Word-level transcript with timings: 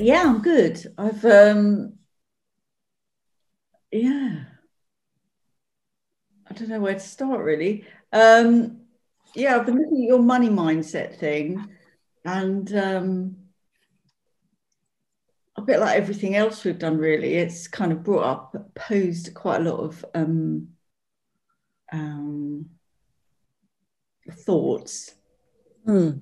yeah, 0.00 0.22
I'm 0.26 0.42
good. 0.42 0.92
I've 0.98 1.24
um 1.24 1.98
yeah. 3.92 4.44
I 6.48 6.52
don't 6.54 6.68
know 6.68 6.80
where 6.80 6.94
to 6.94 7.00
start 7.00 7.40
really. 7.44 7.84
Um 8.12 8.80
yeah, 9.34 9.56
I've 9.56 9.66
been 9.66 9.76
looking 9.78 10.02
at 10.04 10.08
your 10.08 10.22
money 10.22 10.48
mindset 10.48 11.16
thing 11.18 11.68
and 12.24 12.72
um 12.74 13.36
a 15.56 15.62
bit 15.62 15.80
like 15.80 15.96
everything 15.96 16.34
else 16.36 16.64
we've 16.64 16.78
done 16.78 16.98
really, 16.98 17.34
it's 17.34 17.68
kind 17.68 17.92
of 17.92 18.02
brought 18.02 18.24
up 18.24 18.74
posed 18.74 19.34
quite 19.34 19.60
a 19.60 19.64
lot 19.70 19.80
of 19.80 20.04
um 20.14 20.68
um 21.92 22.70
thoughts. 24.44 25.14
Hmm. 25.86 26.20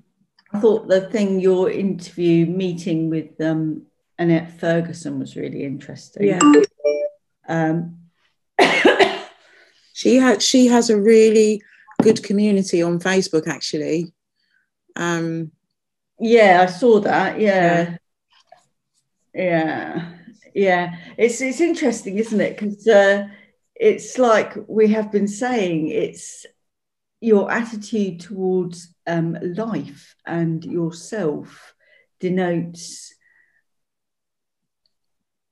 I 0.51 0.59
thought 0.59 0.87
the 0.87 1.01
thing 1.01 1.39
your 1.39 1.69
interview 1.69 2.45
meeting 2.45 3.09
with 3.09 3.39
um, 3.41 3.83
Annette 4.17 4.59
Ferguson 4.59 5.19
was 5.19 5.35
really 5.35 5.63
interesting. 5.63 6.27
Yeah. 6.27 6.39
Um, 7.47 7.97
She 9.99 10.15
had 10.15 10.41
she 10.41 10.67
has 10.67 10.89
a 10.89 10.97
really 10.97 11.61
good 12.01 12.23
community 12.23 12.81
on 12.81 13.01
Facebook 13.01 13.49
actually. 13.49 14.13
Um, 14.95 15.51
yeah, 16.17 16.65
I 16.65 16.71
saw 16.71 17.01
that. 17.01 17.37
Yeah. 17.37 17.97
Yeah. 19.33 20.09
Yeah. 20.55 20.95
It's 21.17 21.41
it's 21.41 21.59
interesting, 21.59 22.17
isn't 22.17 22.39
it? 22.39 22.57
Because 22.57 22.87
uh, 22.87 23.27
it's 23.75 24.17
like 24.17 24.55
we 24.67 24.87
have 24.87 25.11
been 25.11 25.27
saying, 25.27 25.89
it's 25.89 26.45
your 27.21 27.51
attitude 27.51 28.21
towards 28.21 28.93
um, 29.05 29.37
life 29.41 30.15
and 30.25 30.63
yourself 30.63 31.73
denotes 32.19 33.13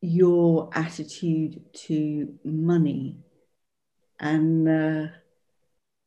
your 0.02 0.70
attitude 0.74 1.62
to 1.74 2.34
money. 2.44 3.20
And 4.20 4.68
uh, 4.68 5.08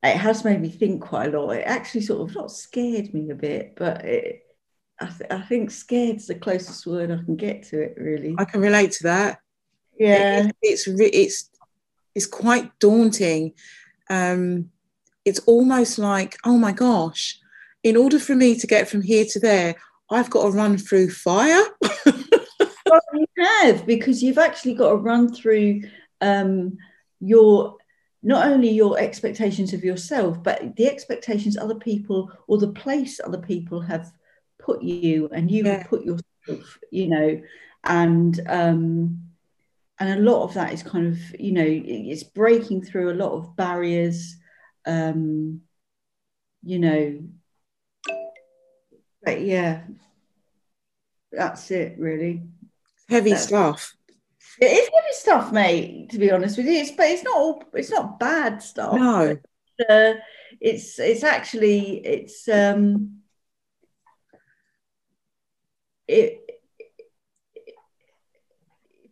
it 0.02 0.16
has 0.16 0.44
made 0.44 0.60
me 0.60 0.70
think 0.70 1.02
quite 1.02 1.34
a 1.34 1.40
lot. 1.40 1.50
It 1.50 1.66
actually 1.66 2.02
sort 2.02 2.28
of 2.28 2.34
not 2.34 2.50
scared 2.50 3.12
me 3.12 3.30
a 3.30 3.34
bit, 3.34 3.74
but 3.76 4.04
it, 4.04 4.42
I, 5.00 5.06
th- 5.06 5.30
I 5.30 5.40
think 5.42 5.70
scared's 5.70 6.26
the 6.26 6.34
closest 6.34 6.86
word 6.86 7.10
I 7.10 7.22
can 7.24 7.36
get 7.36 7.64
to 7.64 7.80
it, 7.80 7.94
really. 7.98 8.34
I 8.38 8.44
can 8.44 8.60
relate 8.60 8.92
to 8.92 9.02
that. 9.04 9.38
Yeah. 9.98 10.46
It- 10.48 10.56
it's 10.62 10.88
re- 10.88 11.06
it's 11.06 11.50
it's 12.14 12.26
quite 12.26 12.76
daunting. 12.80 13.52
Um, 14.08 14.70
it's 15.30 15.38
almost 15.46 15.98
like, 15.98 16.36
oh 16.44 16.58
my 16.58 16.72
gosh, 16.72 17.38
in 17.84 17.96
order 17.96 18.18
for 18.18 18.34
me 18.34 18.58
to 18.58 18.66
get 18.66 18.88
from 18.88 19.00
here 19.00 19.24
to 19.30 19.40
there, 19.40 19.76
I've 20.10 20.28
got 20.28 20.42
to 20.42 20.50
run 20.50 20.76
through 20.76 21.10
fire. 21.10 21.62
well, 22.86 23.00
you 23.14 23.26
have 23.62 23.86
because 23.86 24.22
you've 24.22 24.38
actually 24.38 24.74
got 24.74 24.90
to 24.90 24.96
run 24.96 25.32
through 25.32 25.82
um, 26.20 26.76
your 27.20 27.76
not 28.22 28.48
only 28.48 28.68
your 28.68 28.98
expectations 28.98 29.72
of 29.72 29.84
yourself, 29.84 30.42
but 30.42 30.76
the 30.76 30.88
expectations 30.90 31.56
other 31.56 31.76
people 31.76 32.30
or 32.48 32.58
the 32.58 32.72
place 32.72 33.20
other 33.24 33.38
people 33.38 33.80
have 33.80 34.12
put 34.58 34.82
you, 34.82 35.28
and 35.32 35.48
you 35.50 35.64
Yeah. 35.64 35.78
have 35.78 35.86
put 35.88 36.04
yourself, 36.04 36.78
you 36.90 37.06
know, 37.06 37.40
and 37.84 38.40
um, 38.48 39.22
and 40.00 40.18
a 40.18 40.22
lot 40.30 40.42
of 40.42 40.54
that 40.54 40.72
is 40.72 40.82
kind 40.82 41.06
of 41.06 41.40
you 41.40 41.52
know 41.52 41.64
it's 41.66 42.24
breaking 42.24 42.82
through 42.82 43.12
a 43.12 43.20
lot 43.22 43.32
of 43.32 43.54
barriers, 43.56 44.36
um, 44.90 45.60
you 46.62 46.78
know. 46.78 47.22
But 49.22 49.42
yeah, 49.42 49.82
that's 51.30 51.70
it 51.70 51.98
really. 51.98 52.42
Heavy 53.08 53.30
That's- 53.30 53.46
stuff. 53.48 53.96
It 54.58 54.66
is 54.66 54.88
heavy 54.94 55.12
stuff, 55.12 55.52
mate. 55.52 56.10
To 56.10 56.18
be 56.18 56.30
honest 56.30 56.56
with 56.56 56.66
you, 56.66 56.72
it's 56.80 56.90
but 56.90 57.06
it's 57.06 57.22
not 57.22 57.36
all. 57.36 57.62
It's 57.74 57.90
not 57.90 58.18
bad 58.18 58.62
stuff. 58.62 58.94
No. 58.94 59.38
Uh, 59.88 60.12
it's 60.60 60.98
it's 60.98 61.24
actually 61.24 61.98
it's 62.04 62.48
um. 62.48 63.20
It, 66.08 66.49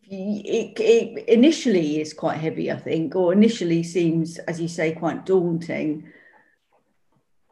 it, 0.09 0.79
it 0.79 1.29
initially 1.29 2.01
is 2.01 2.13
quite 2.13 2.37
heavy, 2.37 2.71
I 2.71 2.77
think, 2.77 3.15
or 3.15 3.33
initially 3.33 3.83
seems, 3.83 4.37
as 4.39 4.59
you 4.59 4.67
say, 4.67 4.93
quite 4.93 5.25
daunting. 5.25 6.11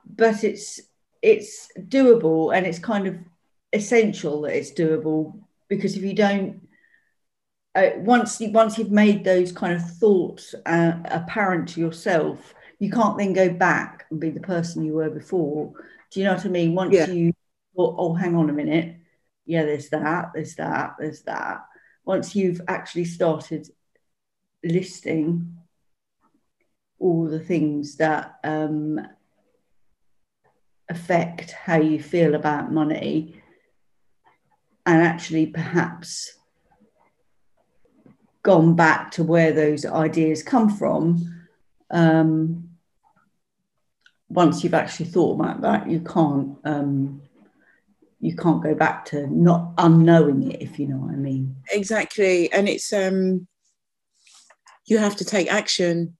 But 0.05 0.43
it's 0.43 0.79
it's 1.21 1.69
doable, 1.77 2.55
and 2.55 2.65
it's 2.65 2.79
kind 2.79 3.07
of 3.07 3.17
essential 3.73 4.41
that 4.41 4.55
it's 4.57 4.71
doable 4.71 5.39
because 5.67 5.97
if 5.97 6.03
you 6.03 6.13
don't 6.13 6.67
uh, 7.75 7.91
once 7.97 8.41
you 8.41 8.51
once 8.51 8.77
you've 8.77 8.91
made 8.91 9.23
those 9.23 9.51
kind 9.51 9.73
of 9.73 9.97
thoughts 9.97 10.55
uh, 10.65 10.93
apparent 11.05 11.69
to 11.69 11.79
yourself, 11.79 12.55
you 12.79 12.89
can't 12.89 13.17
then 13.17 13.33
go 13.33 13.49
back 13.49 14.05
and 14.09 14.19
be 14.19 14.31
the 14.31 14.39
person 14.39 14.83
you 14.83 14.93
were 14.93 15.09
before. 15.11 15.73
Do 16.11 16.19
you 16.19 16.25
know 16.25 16.33
what 16.33 16.45
I 16.45 16.49
mean? 16.49 16.73
Once 16.73 16.93
Yeah. 16.95 17.07
you 17.07 17.33
thought, 17.75 17.95
oh, 17.99 18.13
hang 18.15 18.35
on 18.35 18.49
a 18.49 18.53
minute, 18.53 18.95
yeah, 19.45 19.63
there's 19.63 19.89
that, 19.89 20.31
there's 20.33 20.55
that, 20.55 20.95
there's 20.97 21.21
that. 21.23 21.65
Once 22.07 22.37
you've 22.37 22.61
actually 22.69 23.03
started 23.03 23.67
listing 24.63 25.57
all 26.99 27.25
the 27.25 27.39
things 27.39 27.97
that 27.97 28.39
um, 28.45 28.97
affect 30.89 31.51
how 31.51 31.75
you 31.75 32.01
feel 32.01 32.33
about 32.33 32.71
money, 32.71 33.35
and 34.85 35.03
actually 35.03 35.47
perhaps 35.47 36.37
gone 38.41 38.73
back 38.73 39.11
to 39.11 39.21
where 39.21 39.51
those 39.51 39.85
ideas 39.85 40.41
come 40.41 40.69
from, 40.69 41.45
um, 41.91 42.69
once 44.29 44.63
you've 44.63 44.73
actually 44.73 45.07
thought 45.07 45.35
about 45.35 45.59
that, 45.59 45.89
you 45.89 45.99
can't 45.99 46.57
um, 46.63 47.21
you 48.19 48.35
can't 48.35 48.63
go 48.63 48.73
back 48.73 49.05
to 49.05 49.27
not 49.27 49.73
unknowing 49.77 50.51
it, 50.51 50.61
if 50.61 50.79
you 50.79 50.87
know 50.87 50.97
what 50.97 51.13
I 51.13 51.17
mean. 51.17 51.55
exactly. 51.71 52.51
And 52.51 52.67
it's 52.67 52.91
um 52.93 53.47
you 54.85 54.97
have 54.97 55.17
to 55.17 55.25
take 55.25 55.51
action 55.51 56.17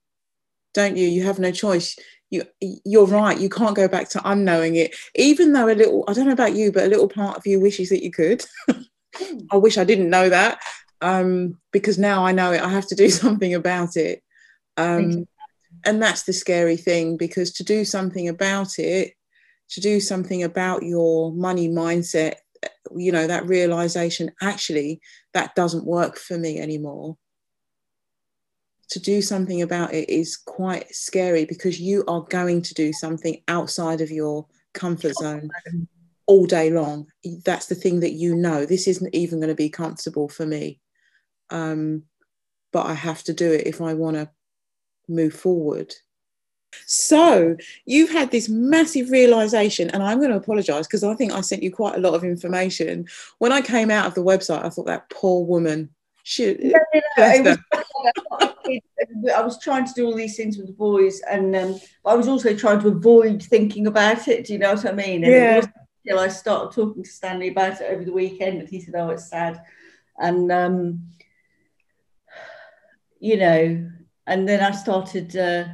don't 0.78 0.96
you? 0.96 1.08
You 1.08 1.24
have 1.24 1.40
no 1.40 1.52
choice. 1.52 1.98
You 2.30 2.44
you're 2.62 3.08
right. 3.08 3.40
You 3.40 3.50
can't 3.50 3.76
go 3.76 3.88
back 3.88 4.10
to 4.10 4.22
unknowing 4.30 4.76
it. 4.76 4.96
Even 5.16 5.54
though 5.54 5.68
a 5.68 5.74
little 5.74 6.04
i 6.08 6.14
don't 6.14 6.28
know 6.28 6.34
about 6.34 6.54
you 6.54 6.72
but 6.72 6.84
a 6.84 6.90
little 6.90 7.10
part 7.10 7.38
of 7.38 7.48
you 7.48 7.60
wishes 7.60 7.90
that 7.90 8.04
you 8.04 8.12
could. 8.12 8.46
I 9.52 9.58
wish 9.58 9.78
i 9.80 9.84
didn't 9.84 10.12
know 10.12 10.30
that 10.30 10.60
um 11.02 11.58
because 11.72 11.98
now 11.98 12.26
i 12.26 12.32
know 12.32 12.52
it. 12.52 12.62
I 12.62 12.70
have 12.70 12.88
to 12.90 12.96
do 12.96 13.10
something 13.24 13.54
about 13.54 13.96
it. 13.96 14.22
Um 14.78 15.26
and 15.84 16.02
that's 16.02 16.24
the 16.24 16.34
scary 16.34 16.78
thing 16.78 17.18
because 17.18 17.52
to 17.54 17.64
do 17.64 17.84
something 17.86 18.28
about 18.28 18.78
it 18.78 19.14
to 19.70 19.82
do 19.82 20.00
something 20.00 20.44
about 20.44 20.84
your 20.84 21.32
money 21.34 21.68
mindset 21.68 22.36
you 22.96 23.12
know 23.12 23.28
that 23.28 23.46
realization 23.46 24.32
actually 24.42 25.00
that 25.34 25.56
doesn't 25.56 25.86
work 25.86 26.18
for 26.18 26.38
me 26.38 26.60
anymore. 26.60 27.18
To 28.92 29.00
do 29.00 29.22
something 29.22 29.62
about 29.62 29.94
it 29.94 30.10
is 30.10 30.38
quite 30.38 30.96
scary 30.96 31.46
because 31.46 31.80
you 31.80 32.06
are 32.08 32.22
going 32.22 32.62
to 32.64 32.74
do 32.74 32.94
something 32.94 33.44
outside 33.48 34.00
of 34.00 34.10
your 34.10 34.48
comfort 34.74 35.14
zone 35.16 35.50
all 36.26 36.46
day 36.46 36.70
long. 36.70 37.08
That's 37.44 37.66
the 37.66 37.76
thing 37.76 38.00
that 38.00 38.14
you 38.14 38.34
know. 38.34 38.66
This 38.66 38.88
isn't 38.88 39.14
even 39.14 39.40
going 39.40 39.50
to 39.50 39.56
be 39.56 39.70
comfortable 39.70 40.30
for 40.30 40.46
me. 40.46 40.80
Um, 41.50 42.04
but 42.74 42.86
i 42.86 42.94
have 42.94 43.24
to 43.24 43.34
do 43.34 43.52
it 43.52 43.66
if 43.66 43.82
i 43.82 43.94
want 43.94 44.16
to 44.16 44.30
move 45.08 45.34
forward 45.34 45.94
so 46.86 47.56
you've 47.86 48.10
had 48.10 48.30
this 48.32 48.50
massive 48.50 49.10
realization 49.10 49.90
and 49.92 50.04
i'm 50.04 50.18
going 50.20 50.30
to 50.30 50.38
apologize 50.38 50.86
because 50.88 51.04
i 51.04 51.14
think 51.16 51.32
i 51.32 51.42
sent 51.42 51.64
you 51.64 51.72
quite 51.72 51.96
a 51.96 52.00
lot 52.00 52.14
of 52.14 52.24
information 52.24 53.06
when 53.40 53.52
i 53.52 53.62
came 53.62 53.90
out 53.90 54.06
of 54.06 54.14
the 54.14 54.24
website 54.24 54.64
i 54.64 54.70
thought 54.70 54.86
that 54.86 55.10
poor 55.10 55.46
woman 55.46 55.90
she 56.24 56.56
bless 57.16 57.38
It 57.40 57.46
was- 57.46 57.58
I 59.34 59.42
was 59.42 59.60
trying 59.60 59.86
to 59.86 59.94
do 59.94 60.06
all 60.06 60.14
these 60.16 60.36
things 60.36 60.58
with 60.58 60.68
the 60.68 60.74
boys, 60.74 61.22
and 61.22 61.56
um, 61.56 61.80
I 62.06 62.16
was 62.16 62.28
also 62.28 62.54
trying 62.54 62.82
to 62.82 62.90
avoid 62.90 63.42
thinking 63.42 63.88
about 63.88 64.28
it. 64.28 64.46
Do 64.46 64.52
you 64.54 64.60
know 64.60 64.74
what 64.74 64.86
I 64.86 64.92
mean? 64.92 65.24
And 65.24 65.34
Yeah. 65.34 65.52
it 65.54 65.56
wasn't 65.56 65.76
until 66.04 66.20
I 66.20 66.28
started 66.28 66.76
talking 66.76 67.04
to 67.04 67.10
Stanley 67.10 67.48
about 67.48 67.80
it 67.80 67.90
over 67.90 68.04
the 68.04 68.12
weekend 68.12 68.60
and 68.60 68.68
he 68.68 68.82
said, 68.82 68.96
"Oh, 68.98 69.10
it's 69.12 69.30
sad," 69.30 69.64
and 70.20 70.52
um, 70.52 71.08
you 73.20 73.38
know, 73.38 73.90
and 74.28 74.50
then 74.50 74.60
I 74.62 74.72
started, 74.72 75.36
uh, 75.38 75.66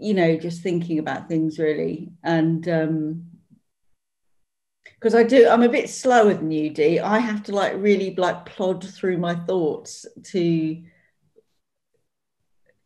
you 0.00 0.14
know, 0.14 0.36
just 0.36 0.62
thinking 0.62 0.98
about 0.98 1.28
things 1.28 1.58
really, 1.58 2.10
and 2.22 2.68
um, 2.68 3.26
because 4.84 5.14
I 5.14 5.22
do, 5.22 5.48
I'm 5.48 5.62
a 5.62 5.68
bit 5.68 5.90
slower 5.90 6.34
than 6.34 6.50
you, 6.50 6.70
Dee. 6.70 7.00
I 7.00 7.18
have 7.18 7.42
to 7.44 7.54
like 7.54 7.74
really 7.76 8.14
like 8.14 8.46
plod 8.46 8.84
through 8.84 9.18
my 9.18 9.34
thoughts 9.34 10.06
to 10.24 10.82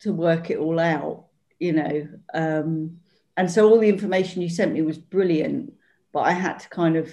to 0.01 0.13
work 0.13 0.51
it 0.51 0.59
all 0.59 0.81
out, 0.81 1.27
you 1.59 1.73
know. 1.73 2.09
Um, 2.35 2.99
and 3.37 3.51
so 3.51 3.69
all 3.69 3.79
the 3.79 3.89
information 3.89 4.43
you 4.43 4.49
sent 4.49 4.73
me 4.73 4.83
was 4.83 4.99
brilliant, 4.99 5.73
but 6.13 6.21
I 6.21 6.33
had 6.33 6.59
to 6.59 6.69
kind 6.69 6.97
of 6.97 7.11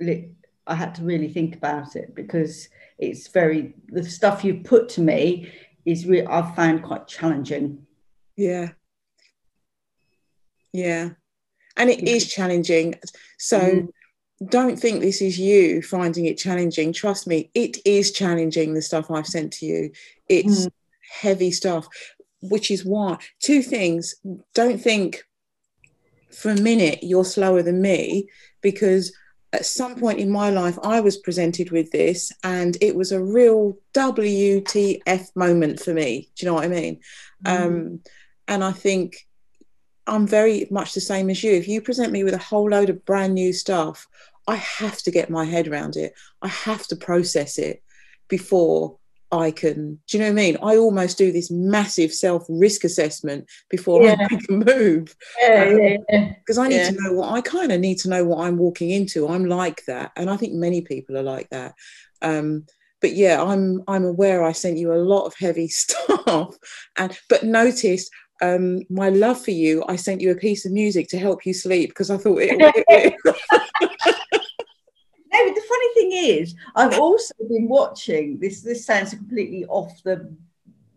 I 0.00 0.74
had 0.74 0.94
to 0.96 1.02
really 1.02 1.28
think 1.28 1.56
about 1.56 1.96
it 1.96 2.14
because 2.14 2.68
it's 2.98 3.28
very 3.28 3.74
the 3.88 4.04
stuff 4.04 4.44
you've 4.44 4.64
put 4.64 4.88
to 4.90 5.00
me 5.00 5.50
is 5.84 6.06
re- 6.06 6.26
I've 6.26 6.54
found 6.54 6.82
quite 6.82 7.08
challenging. 7.08 7.86
Yeah. 8.36 8.70
Yeah. 10.78 11.10
And 11.76 11.90
it 11.90 12.06
is 12.06 12.28
challenging. 12.28 12.94
So 13.38 13.60
mm. 13.60 13.88
don't 14.48 14.78
think 14.78 15.00
this 15.00 15.20
is 15.20 15.38
you 15.38 15.82
finding 15.82 16.26
it 16.26 16.38
challenging. 16.38 16.92
Trust 16.92 17.26
me, 17.26 17.50
it 17.54 17.78
is 17.84 18.12
challenging 18.12 18.74
the 18.74 18.82
stuff 18.82 19.10
I've 19.10 19.26
sent 19.26 19.52
to 19.54 19.66
you. 19.66 19.90
It's 20.28 20.66
mm. 20.66 20.70
heavy 21.20 21.50
stuff, 21.50 21.88
which 22.42 22.70
is 22.70 22.84
why 22.84 23.18
two 23.40 23.62
things. 23.62 24.14
Don't 24.54 24.80
think 24.80 25.24
for 26.30 26.50
a 26.50 26.60
minute 26.60 27.00
you're 27.02 27.24
slower 27.24 27.62
than 27.62 27.80
me 27.80 28.28
because 28.60 29.12
at 29.52 29.64
some 29.64 29.96
point 29.96 30.18
in 30.18 30.30
my 30.30 30.50
life, 30.50 30.78
I 30.82 31.00
was 31.00 31.16
presented 31.16 31.70
with 31.70 31.90
this, 31.90 32.30
and 32.44 32.76
it 32.82 32.94
was 32.94 33.12
a 33.12 33.22
real 33.22 33.78
WTF 33.94 35.34
moment 35.34 35.80
for 35.80 35.94
me. 35.94 36.28
Do 36.36 36.44
you 36.44 36.50
know 36.50 36.54
what 36.54 36.64
I 36.64 36.68
mean? 36.68 37.00
Mm. 37.44 37.66
Um, 37.66 38.00
and 38.46 38.62
I 38.62 38.72
think 38.72 39.27
I'm 40.08 40.26
very 40.26 40.66
much 40.70 40.94
the 40.94 41.00
same 41.00 41.30
as 41.30 41.42
you. 41.42 41.52
If 41.52 41.68
you 41.68 41.80
present 41.80 42.12
me 42.12 42.24
with 42.24 42.34
a 42.34 42.38
whole 42.38 42.70
load 42.70 42.90
of 42.90 43.04
brand 43.04 43.34
new 43.34 43.52
stuff, 43.52 44.06
I 44.46 44.56
have 44.56 44.98
to 45.02 45.10
get 45.10 45.30
my 45.30 45.44
head 45.44 45.68
around 45.68 45.96
it. 45.96 46.14
I 46.42 46.48
have 46.48 46.86
to 46.88 46.96
process 46.96 47.58
it 47.58 47.82
before 48.28 48.98
I 49.30 49.50
can, 49.50 49.98
do 50.06 50.16
you 50.16 50.20
know 50.20 50.30
what 50.30 50.40
I 50.40 50.42
mean? 50.42 50.56
I 50.62 50.76
almost 50.76 51.18
do 51.18 51.30
this 51.32 51.50
massive 51.50 52.14
self 52.14 52.46
risk 52.48 52.84
assessment 52.84 53.46
before 53.68 54.02
yeah. 54.02 54.16
I 54.18 54.26
make 54.30 54.48
a 54.48 54.52
move. 54.52 55.14
Yeah, 55.38 55.64
um, 55.64 55.78
yeah, 56.08 56.32
Because 56.38 56.56
I 56.56 56.68
need 56.68 56.84
to 56.86 56.96
know 57.02 57.12
what 57.12 57.32
I 57.32 57.42
kind 57.42 57.70
of 57.70 57.80
need 57.80 57.98
to 57.98 58.08
know 58.08 58.24
what 58.24 58.46
I'm 58.46 58.56
walking 58.56 58.90
into. 58.90 59.28
I'm 59.28 59.44
like 59.44 59.84
that. 59.84 60.12
And 60.16 60.30
I 60.30 60.38
think 60.38 60.54
many 60.54 60.80
people 60.80 61.18
are 61.18 61.22
like 61.22 61.50
that. 61.50 61.74
Um, 62.22 62.64
but 63.02 63.12
yeah, 63.12 63.42
I'm 63.42 63.82
I'm 63.86 64.04
aware 64.04 64.42
I 64.42 64.52
sent 64.52 64.78
you 64.78 64.92
a 64.92 64.96
lot 64.96 65.26
of 65.26 65.34
heavy 65.38 65.68
stuff. 65.68 66.56
And 66.96 67.18
but 67.28 67.44
notice 67.44 68.08
um, 68.40 68.82
my 68.88 69.08
love 69.08 69.42
for 69.42 69.50
you, 69.50 69.84
I 69.88 69.96
sent 69.96 70.20
you 70.20 70.30
a 70.30 70.36
piece 70.36 70.64
of 70.64 70.72
music 70.72 71.08
to 71.08 71.18
help 71.18 71.44
you 71.44 71.54
sleep 71.54 71.90
because 71.90 72.10
I 72.10 72.16
thought 72.16 72.38
it, 72.38 72.56
it, 72.58 72.84
it 72.88 73.14
no, 75.32 75.54
the 75.54 75.62
funny 75.68 75.94
thing 75.94 76.12
is, 76.12 76.54
I've 76.74 76.98
also 76.98 77.34
been 77.48 77.68
watching 77.68 78.38
this. 78.38 78.62
This 78.62 78.84
sounds 78.86 79.10
completely 79.10 79.64
off 79.66 80.02
the 80.02 80.34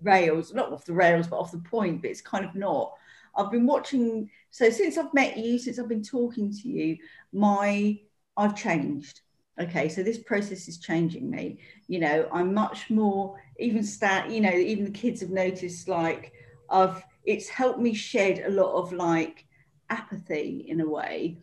rails, 0.02 0.54
not 0.54 0.72
off 0.72 0.86
the 0.86 0.94
rails, 0.94 1.28
but 1.28 1.40
off 1.40 1.52
the 1.52 1.60
point. 1.60 2.02
But 2.02 2.12
it's 2.12 2.22
kind 2.22 2.46
of 2.46 2.56
not. 2.56 2.94
I've 3.36 3.52
been 3.52 3.66
watching. 3.66 4.30
So 4.52 4.70
since 4.70 4.98
I've 4.98 5.14
met 5.14 5.38
you, 5.38 5.58
since 5.58 5.80
I've 5.80 5.90
been 5.90 6.04
talking 6.04 6.52
to 6.52 6.70
you, 6.70 6.98
my 7.34 8.00
I've 8.38 8.56
changed. 8.56 9.22
Okay, 9.60 9.90
so 9.90 10.02
this 10.02 10.18
process 10.18 10.68
is 10.68 10.80
changing 10.80 11.30
me. 11.30 11.60
You 11.88 12.00
know, 12.00 12.28
I'm 12.32 12.54
much 12.54 12.90
more. 12.90 13.40
Even 13.60 13.84
start. 13.84 14.30
You 14.30 14.42
know, 14.42 14.52
even 14.52 14.86
the 14.86 14.92
kids 14.92 15.22
have 15.22 15.30
noticed. 15.30 15.88
Like, 15.88 16.34
I've. 16.70 17.04
It's 17.24 17.50
helped 17.50 17.80
me 17.80 17.94
shed 17.94 18.44
a 18.46 18.52
lot 18.52 18.74
of 18.74 18.94
like 18.94 19.46
apathy 19.90 20.66
in 20.68 20.82
a 20.82 20.90
way 20.90 21.38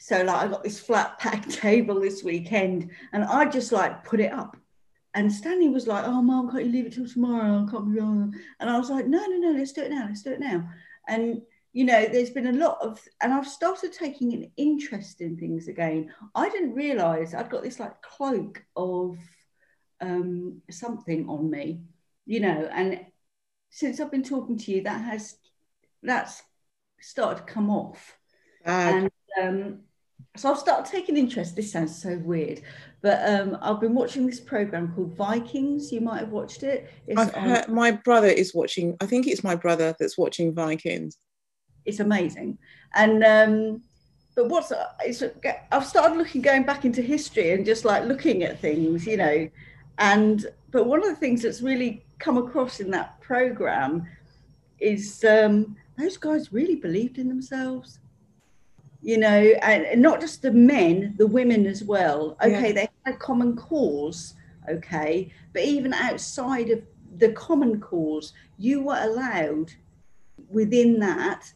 so 0.00 0.22
like 0.22 0.36
I 0.36 0.48
got 0.48 0.64
this 0.64 0.80
flat 0.80 1.18
pack 1.20 1.46
table 1.48 2.00
this 2.00 2.24
weekend 2.24 2.90
and 3.12 3.22
I 3.22 3.44
just 3.44 3.70
like 3.70 4.02
put 4.02 4.18
it 4.18 4.32
up. 4.32 4.56
And 5.12 5.30
Stanley 5.30 5.68
was 5.68 5.86
like, 5.86 6.04
Oh 6.06 6.22
mom, 6.22 6.50
can't 6.50 6.64
you 6.64 6.72
leave 6.72 6.86
it 6.86 6.94
till 6.94 7.06
tomorrow? 7.06 7.66
I 7.66 7.70
can't 7.70 7.92
be 7.92 8.00
wrong. 8.00 8.34
And 8.58 8.70
I 8.70 8.78
was 8.78 8.88
like, 8.88 9.06
No, 9.06 9.24
no, 9.26 9.36
no, 9.36 9.58
let's 9.58 9.72
do 9.72 9.82
it 9.82 9.90
now. 9.90 10.06
Let's 10.08 10.22
do 10.22 10.32
it 10.32 10.40
now. 10.40 10.68
And 11.06 11.42
you 11.72 11.84
know, 11.84 12.06
there's 12.06 12.30
been 12.30 12.48
a 12.48 12.52
lot 12.52 12.78
of, 12.80 13.00
and 13.22 13.32
I've 13.32 13.46
started 13.46 13.92
taking 13.92 14.32
an 14.32 14.50
interest 14.56 15.20
in 15.20 15.36
things 15.36 15.68
again. 15.68 16.10
I 16.34 16.48
didn't 16.48 16.74
realize 16.74 17.32
I'd 17.32 17.50
got 17.50 17.62
this 17.62 17.78
like 17.78 18.00
cloak 18.02 18.64
of 18.74 19.18
um, 20.00 20.62
something 20.68 21.28
on 21.28 21.48
me, 21.48 21.82
you 22.26 22.40
know, 22.40 22.68
and 22.72 23.06
since 23.70 24.00
I've 24.00 24.10
been 24.10 24.22
talking 24.22 24.58
to 24.58 24.72
you, 24.72 24.82
that 24.82 25.00
has, 25.02 25.36
that's 26.02 26.42
started 27.00 27.46
to 27.46 27.52
come 27.52 27.70
off. 27.70 28.16
and 28.90 29.10
um, 29.42 29.80
so 30.36 30.50
I've 30.50 30.58
started 30.58 30.90
taking 30.90 31.16
interest. 31.16 31.56
This 31.56 31.72
sounds 31.72 32.00
so 32.00 32.18
weird, 32.18 32.60
but 33.02 33.28
um, 33.28 33.58
I've 33.62 33.80
been 33.80 33.94
watching 33.94 34.26
this 34.26 34.40
program 34.40 34.92
called 34.94 35.16
Vikings. 35.16 35.90
You 35.92 36.00
might 36.00 36.20
have 36.20 36.30
watched 36.30 36.62
it. 36.62 36.90
Heard, 37.16 37.68
my 37.68 37.90
brother 37.92 38.28
is 38.28 38.54
watching. 38.54 38.96
I 39.00 39.06
think 39.06 39.26
it's 39.26 39.42
my 39.42 39.54
brother 39.54 39.94
that's 39.98 40.18
watching 40.18 40.54
Vikings. 40.54 41.16
It's 41.84 42.00
amazing, 42.00 42.58
and 42.94 43.24
um, 43.24 43.82
but 44.36 44.48
what's 44.48 44.72
it's, 45.04 45.22
I've 45.72 45.86
started 45.86 46.16
looking 46.16 46.42
going 46.42 46.64
back 46.64 46.84
into 46.84 47.02
history 47.02 47.52
and 47.52 47.64
just 47.64 47.84
like 47.84 48.04
looking 48.04 48.42
at 48.42 48.60
things, 48.60 49.06
you 49.06 49.16
know, 49.16 49.48
and 50.00 50.46
but 50.72 50.86
one 50.86 51.00
of 51.00 51.08
the 51.08 51.16
things 51.16 51.42
that's 51.42 51.62
really 51.62 52.04
come 52.18 52.36
across 52.36 52.80
in 52.80 52.90
that 52.90 53.20
program 53.20 54.06
is 54.78 55.24
um, 55.24 55.76
those 55.96 56.16
guys 56.16 56.52
really 56.52 56.76
believed 56.76 57.18
in 57.18 57.28
themselves 57.28 58.00
you 59.02 59.18
know, 59.18 59.54
and 59.62 60.02
not 60.02 60.20
just 60.20 60.42
the 60.42 60.52
men, 60.52 61.14
the 61.16 61.26
women 61.26 61.66
as 61.66 61.82
well. 61.82 62.36
Okay, 62.42 62.68
yeah. 62.68 62.72
they 62.72 62.88
had 63.04 63.14
a 63.14 63.16
common 63.16 63.56
cause, 63.56 64.34
okay, 64.68 65.32
but 65.52 65.62
even 65.62 65.94
outside 65.94 66.70
of 66.70 66.82
the 67.16 67.32
common 67.32 67.80
cause, 67.80 68.32
you 68.58 68.82
were 68.82 68.98
allowed 69.00 69.72
within 70.50 70.98
that 71.00 71.50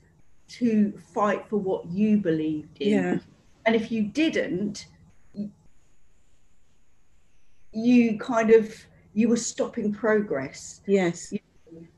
to 0.46 0.92
fight 1.12 1.46
for 1.48 1.56
what 1.58 1.86
you 1.86 2.16
believed 2.16 2.80
in. 2.80 2.92
Yeah. 2.92 3.18
And 3.66 3.76
if 3.76 3.90
you 3.90 4.04
didn't, 4.04 4.86
you 7.74 8.18
kind 8.18 8.50
of 8.50 8.72
you 9.14 9.28
were 9.28 9.36
stopping 9.36 9.92
progress. 9.92 10.80
Yes. 10.86 11.32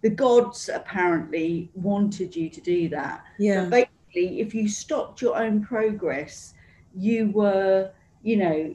The 0.03 0.11
gods 0.11 0.71
apparently 0.73 1.71
wanted 1.75 2.35
you 2.37 2.49
to 2.51 2.61
do 2.61 2.89
that. 2.91 3.25
Yeah. 3.39 3.67
But 3.67 3.89
if 4.13 4.55
you 4.55 4.69
stopped 4.69 5.21
your 5.21 5.37
own 5.37 5.65
progress, 5.65 6.55
you 6.95 7.31
were, 7.31 7.91
you 8.23 8.37
know, 8.37 8.75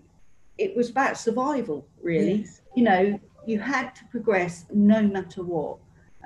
it 0.57 0.75
was 0.75 0.89
about 0.89 1.17
survival, 1.17 1.87
really. 2.01 2.41
Yes. 2.41 2.61
You 2.75 2.83
know, 2.83 3.19
you 3.45 3.59
had 3.59 3.95
to 3.95 4.05
progress 4.05 4.65
no 4.73 5.01
matter 5.01 5.43
what. 5.43 5.77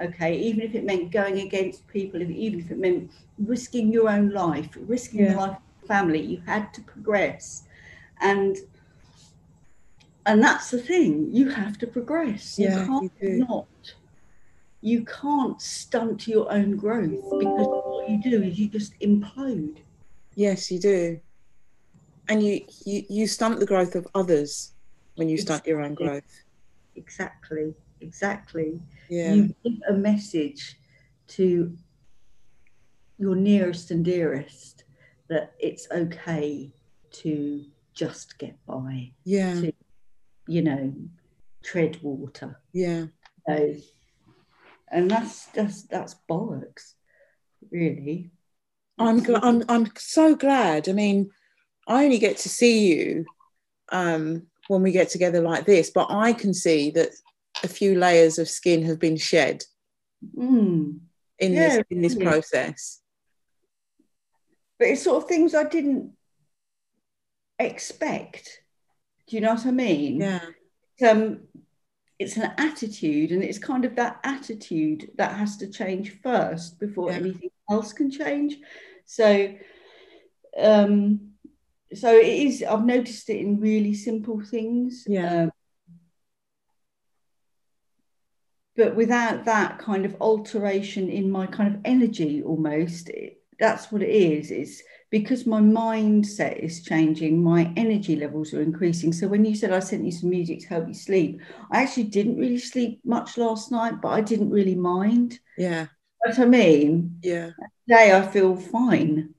Okay, 0.02 0.38
even 0.38 0.60
if 0.62 0.76
it 0.76 0.84
meant 0.84 1.12
going 1.12 1.40
against 1.40 1.88
people, 1.88 2.22
even 2.22 2.60
if 2.60 2.70
it 2.70 2.78
meant 2.78 3.12
risking 3.40 3.94
your 3.94 4.10
own 4.10 4.30
life, 4.32 4.70
risking 4.88 5.22
yeah. 5.22 5.34
the 5.34 5.40
life 5.40 5.52
of 5.52 5.82
the 5.82 5.88
family, 5.88 6.22
you 6.22 6.42
had 6.46 6.74
to 6.74 6.82
progress. 6.82 7.64
And 8.20 8.58
and 10.26 10.42
that's 10.42 10.72
the 10.72 10.80
thing, 10.80 11.30
you 11.32 11.50
have 11.50 11.78
to 11.80 11.88
progress. 11.88 12.58
Yeah, 12.58 12.82
you 12.82 12.86
can't 12.88 13.12
you 13.22 13.46
not 13.48 13.68
you 14.86 15.04
can't 15.04 15.60
stunt 15.60 16.28
your 16.28 16.52
own 16.52 16.76
growth 16.76 17.10
because 17.10 17.68
what 17.68 18.08
you 18.08 18.22
do 18.22 18.44
is 18.44 18.60
you 18.60 18.68
just 18.68 18.98
implode. 19.00 19.78
Yes, 20.36 20.70
you 20.70 20.80
do. 20.80 21.20
And 22.28 22.44
you, 22.44 22.62
you, 22.86 23.04
you 23.10 23.28
stunt 23.28 23.60
the 23.60 23.66
growth 23.66 23.96
of 23.96 24.08
others 24.14 24.74
when 25.16 25.28
you 25.28 25.38
stunt 25.38 25.66
your 25.66 25.82
own 25.82 25.96
growth. 25.96 26.44
Exactly, 26.96 27.74
exactly. 28.00 28.80
Yeah. 29.10 29.34
You 29.34 29.56
give 29.64 29.74
a 29.90 29.94
message 29.94 30.78
to 31.30 31.76
your 33.18 33.36
nearest 33.36 33.90
and 33.90 34.06
dearest 34.06 34.84
that 35.30 35.54
it's 35.58 35.88
okay 35.90 36.72
to 37.12 37.66
just 37.96 38.38
get 38.38 38.56
by. 38.68 39.12
Yeah. 39.24 39.62
To, 39.62 39.74
you 40.48 40.62
know, 40.62 40.94
tread 41.64 42.00
water. 42.02 42.60
Yeah. 42.74 43.06
So 43.48 43.76
and 44.90 45.10
that's 45.10 45.48
just 45.54 45.90
that's 45.90 46.16
bollocks, 46.30 46.94
really. 47.72 48.32
I'm 48.98 49.22
glad. 49.22 49.44
I'm 49.44 49.64
I'm 49.68 49.92
so 49.98 50.36
glad. 50.36 50.88
I 50.88 50.94
mean, 50.94 51.32
I 51.88 52.06
only 52.06 52.18
get 52.20 52.38
to 52.38 52.50
see 52.50 52.88
you 52.88 53.26
um, 53.92 54.48
when 54.68 54.82
we 54.82 54.92
get 54.92 55.10
together 55.10 55.42
like 55.42 55.66
this, 55.66 55.90
but 55.90 56.08
I 56.10 56.34
can 56.34 56.54
see 56.54 56.92
that 56.92 57.10
a 57.64 57.68
few 57.68 57.96
layers 57.98 58.40
of 58.40 58.48
skin 58.48 58.84
have 58.84 59.00
been 59.00 59.18
shed 59.18 59.64
mm. 60.38 61.00
in 61.40 61.54
yeah, 61.54 61.78
this 61.78 61.84
in 61.90 62.02
this 62.02 62.16
really. 62.16 62.26
process. 62.26 63.02
But 64.80 64.90
it's 64.90 65.04
sort 65.04 65.24
of 65.24 65.30
things 65.30 65.56
I 65.56 65.64
didn't 65.64 66.12
expect. 67.60 68.62
Do 69.28 69.36
you 69.36 69.42
know 69.42 69.54
what 69.54 69.66
I 69.66 69.72
mean? 69.72 70.22
Yeah. 70.22 70.40
Um, 71.10 71.42
it's 72.18 72.38
an 72.38 72.52
attitude 72.58 73.32
and 73.32 73.44
it's 73.44 73.60
kind 73.60 73.86
of 73.86 73.96
that 73.96 74.20
attitude 74.24 75.12
that 75.18 75.36
has 75.36 75.58
to 75.58 75.68
change 75.68 76.22
first 76.22 76.80
before 76.80 77.12
yeah. 77.12 77.18
anything 77.18 77.50
else 77.70 77.92
can 77.92 78.10
change 78.10 78.58
so 79.06 79.54
um 80.58 81.32
so 81.94 82.16
it 82.16 82.26
is 82.26 82.64
i've 82.64 82.86
noticed 82.86 83.30
it 83.30 83.40
in 83.40 83.60
really 83.60 83.94
simple 83.94 84.42
things 84.42 85.04
yeah 85.08 85.44
um, 85.44 85.52
but 88.78 88.96
without 88.96 89.46
that 89.46 89.80
kind 89.80 90.06
of 90.06 90.16
alteration 90.20 91.10
in 91.10 91.30
my 91.30 91.46
kind 91.46 91.74
of 91.74 91.82
energy 91.86 92.44
almost 92.44 93.10
it, 93.10 93.42
that's 93.60 93.92
what 93.92 94.02
it 94.02 94.10
is 94.10 94.52
it's 94.52 94.82
because 95.10 95.46
my 95.46 95.62
mindset 95.62 96.58
is 96.58 96.84
changing, 96.84 97.44
my 97.44 97.72
energy 97.76 98.16
levels 98.16 98.54
are 98.54 98.62
increasing. 98.62 99.14
So 99.14 99.28
when 99.28 99.46
you 99.46 99.56
said 99.56 99.72
I 99.72 99.80
sent 99.80 100.06
you 100.06 100.12
some 100.12 100.30
music 100.30 100.62
to 100.62 100.68
help 100.68 100.88
you 100.88 100.94
sleep, 100.94 101.42
I 101.72 101.84
actually 101.84 102.06
didn't 102.06 102.38
really 102.38 102.58
sleep 102.58 103.02
much 103.06 103.38
last 103.38 103.72
night, 103.72 104.02
but 104.02 104.10
I 104.10 104.22
didn't 104.22 104.50
really 104.50 104.76
mind. 104.76 105.40
Yeah. 105.58 105.88
What 106.20 106.40
I 106.40 106.46
mean? 106.46 107.20
Yeah. 107.22 107.52
Today 107.88 108.16
I 108.16 108.26
feel 108.28 108.56
fine. 108.56 109.36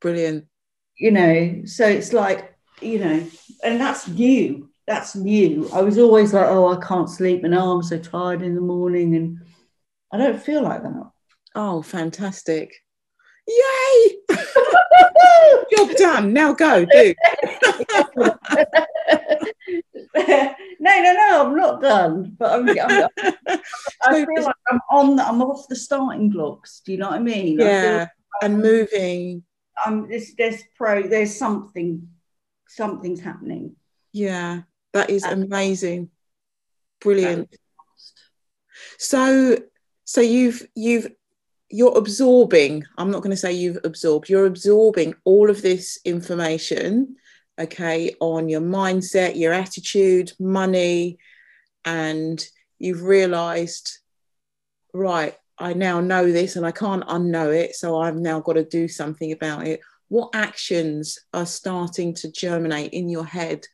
Brilliant. 0.00 0.46
You 0.98 1.10
know, 1.10 1.62
so 1.64 1.86
it's 1.86 2.12
like, 2.12 2.56
you 2.80 2.98
know, 2.98 3.26
and 3.62 3.80
that's 3.80 4.08
new. 4.08 4.70
That's 4.86 5.14
new. 5.14 5.68
I 5.72 5.82
was 5.82 5.98
always 5.98 6.32
like, 6.32 6.46
oh, 6.46 6.68
I 6.68 6.84
can't 6.84 7.08
sleep 7.08 7.44
and 7.44 7.54
oh, 7.54 7.72
I'm 7.72 7.82
so 7.82 7.98
tired 7.98 8.42
in 8.42 8.54
the 8.54 8.60
morning. 8.60 9.14
And 9.14 9.38
I 10.12 10.16
don't 10.16 10.42
feel 10.42 10.62
like 10.62 10.82
that. 10.82 11.10
Oh, 11.54 11.82
fantastic. 11.82 12.72
Yay! 13.46 14.16
Job 15.76 15.96
done. 15.96 16.32
Now 16.32 16.52
go, 16.52 16.84
do. 16.84 17.14
no, 20.16 21.02
no, 21.02 21.12
no, 21.12 21.46
I'm 21.46 21.56
not 21.56 21.80
done. 21.80 22.36
But 22.38 22.52
I'm, 22.52 22.68
I'm, 22.68 23.08
I 24.02 24.24
feel 24.24 24.44
like 24.44 24.54
I'm 24.70 24.80
on. 24.90 25.20
I'm 25.20 25.42
off 25.42 25.68
the 25.68 25.76
starting 25.76 26.30
blocks. 26.30 26.80
Do 26.84 26.92
you 26.92 26.98
know 26.98 27.10
what 27.10 27.20
I 27.20 27.22
mean? 27.22 27.58
Yeah, 27.58 28.08
I 28.42 28.46
and 28.46 28.58
moving. 28.58 29.44
Um, 29.86 30.08
there's, 30.08 30.34
there's 30.34 30.62
pro. 30.76 31.02
There's 31.02 31.36
something. 31.36 32.08
Something's 32.68 33.20
happening. 33.20 33.76
Yeah, 34.12 34.62
that 34.92 35.10
is 35.10 35.24
amazing. 35.24 36.10
Brilliant. 37.00 37.48
So, 38.98 39.58
so 40.04 40.20
you've 40.20 40.66
you've 40.74 41.10
you're 41.70 41.96
absorbing 41.96 42.84
i'm 42.98 43.10
not 43.10 43.22
going 43.22 43.30
to 43.30 43.36
say 43.36 43.52
you've 43.52 43.78
absorbed 43.84 44.28
you're 44.28 44.46
absorbing 44.46 45.14
all 45.24 45.48
of 45.48 45.62
this 45.62 45.98
information 46.04 47.16
okay 47.58 48.14
on 48.20 48.48
your 48.48 48.60
mindset 48.60 49.36
your 49.36 49.52
attitude 49.52 50.32
money 50.40 51.18
and 51.84 52.44
you've 52.78 53.02
realized 53.02 53.98
right 54.92 55.36
i 55.58 55.72
now 55.72 56.00
know 56.00 56.30
this 56.30 56.56
and 56.56 56.66
i 56.66 56.72
can't 56.72 57.06
unknow 57.06 57.54
it 57.54 57.74
so 57.74 57.98
i've 58.00 58.16
now 58.16 58.40
got 58.40 58.54
to 58.54 58.64
do 58.64 58.88
something 58.88 59.32
about 59.32 59.66
it. 59.66 59.80
What 60.08 60.30
actions 60.34 61.20
are 61.32 61.46
starting 61.46 62.14
to 62.14 62.32
germinate 62.32 62.92
in 62.92 63.08
your 63.08 63.24
head? 63.24 63.64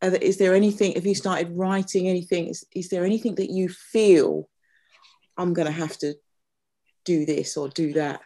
Is 0.00 0.38
there 0.38 0.54
anything 0.54 0.94
have 0.94 1.04
you 1.04 1.14
started 1.14 1.54
writing 1.54 2.08
anything? 2.08 2.46
Is, 2.48 2.64
is 2.74 2.88
there 2.88 3.04
anything 3.04 3.34
that 3.34 3.50
you 3.50 3.68
feel 3.68 4.48
i'm 5.36 5.52
going 5.52 5.66
to 5.66 5.72
have 5.72 5.96
to 5.98 6.14
do 7.04 7.24
this 7.26 7.56
or 7.56 7.68
do 7.68 7.92
that? 7.94 8.20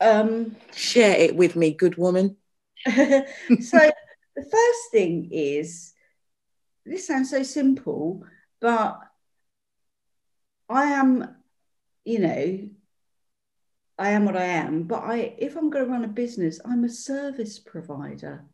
Um, 0.00 0.56
Share 0.74 1.16
it 1.16 1.36
with 1.36 1.56
me, 1.56 1.72
good 1.72 1.96
woman. 1.96 2.36
so 2.86 3.24
the 3.48 4.42
first 4.42 4.90
thing 4.92 5.30
is 5.32 5.94
this 6.84 7.06
sounds 7.06 7.30
so 7.30 7.42
simple, 7.42 8.24
but 8.60 9.00
I 10.68 10.84
am, 10.92 11.36
you 12.04 12.18
know, 12.18 12.68
I 13.98 14.10
am 14.10 14.24
what 14.26 14.36
I 14.36 14.44
am, 14.44 14.84
but 14.84 15.02
I 15.02 15.34
if 15.38 15.56
I'm 15.56 15.70
going 15.70 15.86
to 15.86 15.90
run 15.90 16.04
a 16.04 16.08
business, 16.08 16.60
I'm 16.64 16.84
a 16.84 16.88
service 16.88 17.58
provider. 17.58 18.44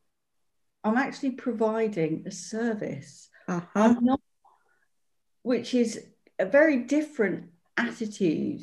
I'm 0.84 0.96
actually 0.96 1.32
providing 1.32 2.24
a 2.26 2.30
service. 2.30 3.28
Uh-huh. 3.48 3.96
Not, 4.00 4.20
which 5.42 5.74
is 5.74 6.04
a 6.38 6.46
very 6.46 6.78
different 6.84 7.50
attitude 7.76 8.62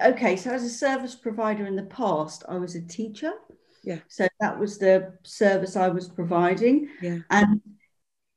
okay, 0.00 0.36
so 0.36 0.50
as 0.50 0.64
a 0.64 0.70
service 0.70 1.14
provider 1.14 1.66
in 1.66 1.76
the 1.76 1.82
past, 1.84 2.44
I 2.48 2.56
was 2.56 2.74
a 2.74 2.82
teacher. 2.82 3.32
Yeah. 3.84 3.98
So 4.08 4.28
that 4.40 4.58
was 4.58 4.78
the 4.78 5.14
service 5.24 5.76
I 5.76 5.88
was 5.88 6.08
providing. 6.08 6.88
Yeah. 7.00 7.18
And 7.30 7.60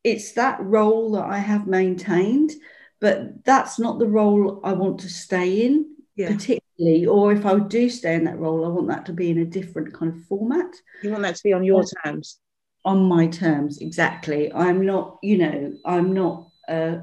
it's 0.03 0.33
that 0.33 0.59
role 0.61 1.11
that 1.11 1.25
I 1.25 1.37
have 1.37 1.67
maintained, 1.67 2.51
but 2.99 3.43
that's 3.43 3.79
not 3.79 3.99
the 3.99 4.07
role 4.07 4.61
I 4.63 4.73
want 4.73 4.99
to 5.01 5.09
stay 5.09 5.65
in, 5.65 5.95
yeah. 6.15 6.31
particularly. 6.31 7.05
Or 7.05 7.31
if 7.31 7.45
I 7.45 7.59
do 7.59 7.89
stay 7.89 8.15
in 8.15 8.25
that 8.25 8.39
role, 8.39 8.65
I 8.65 8.69
want 8.69 8.87
that 8.87 9.05
to 9.07 9.13
be 9.13 9.29
in 9.29 9.39
a 9.39 9.45
different 9.45 9.93
kind 9.93 10.13
of 10.13 10.23
format. 10.25 10.73
You 11.03 11.11
want 11.11 11.23
that 11.23 11.35
to 11.35 11.43
be 11.43 11.53
on 11.53 11.63
your 11.63 11.83
terms. 12.03 12.39
On 12.83 13.03
my 13.03 13.25
terms, 13.27 13.79
exactly. 13.79 14.53
I'm 14.53 14.85
not, 14.85 15.17
you 15.23 15.39
know, 15.39 15.73
I'm 15.85 16.13
not. 16.13 16.49
Uh, 16.67 16.97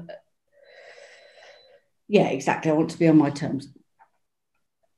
yeah, 2.07 2.27
exactly. 2.27 2.71
I 2.71 2.73
want 2.73 2.91
to 2.91 2.99
be 2.99 3.07
on 3.07 3.17
my 3.17 3.29
terms 3.29 3.67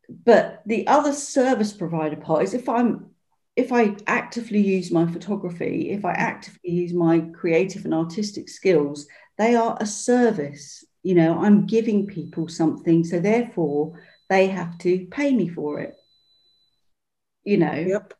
but 0.10 0.62
the 0.66 0.86
other 0.88 1.14
service 1.14 1.74
provider 1.74 2.16
part 2.16 2.44
is 2.44 2.54
if 2.54 2.68
i'm 2.70 3.08
if 3.56 3.72
i 3.72 3.96
actively 4.08 4.60
use 4.60 4.92
my 4.92 5.06
photography 5.12 5.92
if 5.92 6.06
i 6.06 6.12
actively 6.12 6.72
use 6.72 6.94
my 6.94 7.20
creative 7.34 7.86
and 7.86 7.94
artistic 7.94 8.50
skills 8.50 9.08
they 9.38 9.56
are 9.56 9.78
a 9.80 9.86
service. 9.86 10.86
You 11.04 11.16
know 11.16 11.40
i'm 11.40 11.66
giving 11.68 12.08
people 12.08 12.48
something 12.48 13.04
so 13.04 13.20
therefore 13.20 14.00
they 14.30 14.48
have 14.48 14.78
to 14.80 15.06
pay 15.12 15.34
me 15.34 15.48
for 15.48 15.80
it. 15.80 15.96
You 17.44 17.58
know? 17.58 17.74
Yep. 17.74 18.16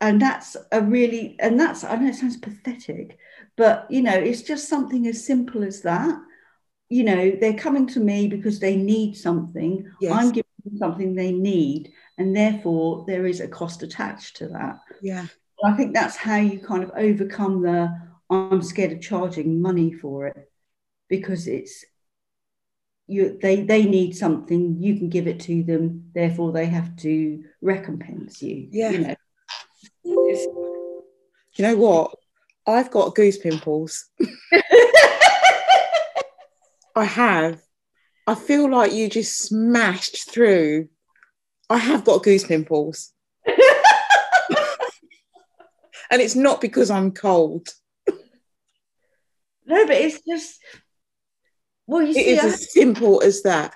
And 0.00 0.22
that's 0.22 0.56
a 0.70 0.80
really 0.82 1.36
and 1.40 1.58
that's 1.58 1.82
i 1.82 1.96
know 1.96 2.08
it 2.08 2.14
sounds 2.14 2.36
pathetic 2.36 3.18
but 3.56 3.86
you 3.90 4.02
know 4.02 4.14
it's 4.14 4.42
just 4.42 4.68
something 4.68 5.06
as 5.08 5.26
simple 5.26 5.64
as 5.64 5.82
that 5.82 6.16
you 6.88 7.04
know, 7.04 7.30
they're 7.40 7.54
coming 7.54 7.86
to 7.88 8.00
me 8.00 8.28
because 8.28 8.60
they 8.60 8.76
need 8.76 9.16
something. 9.16 9.90
Yes. 10.00 10.12
I'm 10.12 10.28
giving 10.28 10.44
them 10.64 10.78
something 10.78 11.14
they 11.14 11.32
need, 11.32 11.92
and 12.18 12.34
therefore 12.34 13.04
there 13.06 13.26
is 13.26 13.40
a 13.40 13.48
cost 13.48 13.82
attached 13.82 14.36
to 14.36 14.48
that. 14.48 14.78
Yeah. 15.02 15.26
I 15.64 15.72
think 15.72 15.94
that's 15.94 16.16
how 16.16 16.36
you 16.36 16.58
kind 16.58 16.84
of 16.84 16.92
overcome 16.96 17.62
the 17.62 18.06
I'm 18.28 18.62
scared 18.62 18.92
of 18.92 19.00
charging 19.00 19.60
money 19.60 19.92
for 19.92 20.26
it 20.26 20.50
because 21.08 21.46
it's 21.46 21.84
you 23.06 23.38
they 23.40 23.62
they 23.62 23.84
need 23.84 24.16
something 24.16 24.76
you 24.80 24.96
can 24.96 25.08
give 25.08 25.28
it 25.28 25.38
to 25.40 25.62
them 25.62 26.10
therefore 26.12 26.50
they 26.50 26.66
have 26.66 26.96
to 26.96 27.44
recompense 27.62 28.42
you 28.42 28.68
yeah 28.72 28.90
you 28.90 28.98
know 28.98 29.14
you 30.04 31.62
know 31.62 31.76
what 31.76 32.14
I've 32.66 32.90
got 32.90 33.14
goose 33.14 33.38
pimples 33.38 34.06
I 36.96 37.04
have. 37.04 37.60
I 38.26 38.34
feel 38.34 38.70
like 38.70 38.92
you 38.92 39.08
just 39.08 39.38
smashed 39.38 40.30
through. 40.30 40.88
I 41.68 41.76
have 41.76 42.04
got 42.04 42.22
goose 42.22 42.44
pimples. 42.44 43.12
and 43.46 43.56
it's 46.10 46.34
not 46.34 46.60
because 46.60 46.90
I'm 46.90 47.12
cold. 47.12 47.68
No, 49.66 49.84
but 49.86 49.96
it's 49.96 50.22
just 50.26 50.60
well, 51.86 52.02
you 52.02 52.10
it 52.10 52.14
see, 52.14 52.30
is 52.30 52.38
I, 52.40 52.46
as 52.46 52.72
simple 52.72 53.22
as 53.22 53.42
that. 53.42 53.74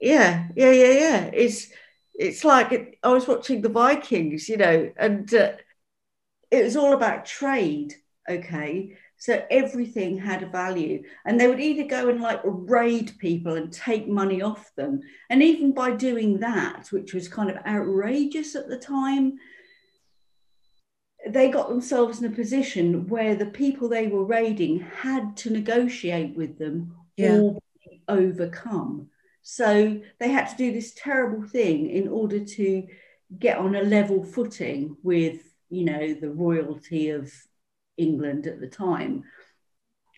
Yeah, 0.00 0.48
yeah, 0.54 0.70
yeah, 0.70 0.92
yeah. 0.92 1.30
It's 1.32 1.68
it's 2.14 2.44
like 2.44 2.72
it, 2.72 2.98
I 3.02 3.08
was 3.08 3.26
watching 3.26 3.62
the 3.62 3.68
Vikings, 3.68 4.48
you 4.48 4.56
know, 4.56 4.92
and 4.96 5.32
uh, 5.32 5.52
it 6.50 6.64
was 6.64 6.76
all 6.76 6.92
about 6.92 7.24
trade. 7.24 7.94
Okay, 8.28 8.96
so 9.18 9.44
everything 9.50 10.16
had 10.16 10.44
a 10.44 10.46
value. 10.46 11.02
And 11.26 11.38
they 11.38 11.48
would 11.48 11.60
either 11.60 11.84
go 11.84 12.08
and 12.08 12.20
like 12.20 12.40
raid 12.44 13.12
people 13.18 13.54
and 13.54 13.72
take 13.72 14.08
money 14.08 14.42
off 14.42 14.72
them. 14.76 15.00
And 15.28 15.42
even 15.42 15.72
by 15.72 15.90
doing 15.90 16.38
that, 16.38 16.86
which 16.92 17.12
was 17.12 17.26
kind 17.28 17.50
of 17.50 17.56
outrageous 17.66 18.54
at 18.54 18.68
the 18.68 18.78
time, 18.78 19.38
they 21.28 21.50
got 21.50 21.68
themselves 21.68 22.20
in 22.20 22.32
a 22.32 22.34
position 22.34 23.08
where 23.08 23.34
the 23.34 23.46
people 23.46 23.88
they 23.88 24.06
were 24.06 24.24
raiding 24.24 24.80
had 24.80 25.36
to 25.38 25.50
negotiate 25.50 26.36
with 26.36 26.56
them 26.58 26.94
yeah. 27.16 27.38
or 27.38 27.58
overcome. 28.08 29.08
So 29.42 30.00
they 30.20 30.28
had 30.28 30.48
to 30.50 30.56
do 30.56 30.72
this 30.72 30.94
terrible 30.94 31.46
thing 31.46 31.90
in 31.90 32.06
order 32.06 32.44
to 32.44 32.86
get 33.36 33.58
on 33.58 33.74
a 33.74 33.82
level 33.82 34.22
footing 34.22 34.96
with, 35.02 35.42
you 35.70 35.84
know, 35.84 36.14
the 36.14 36.30
royalty 36.30 37.10
of 37.10 37.32
England 37.98 38.46
at 38.46 38.60
the 38.60 38.66
time. 38.68 39.24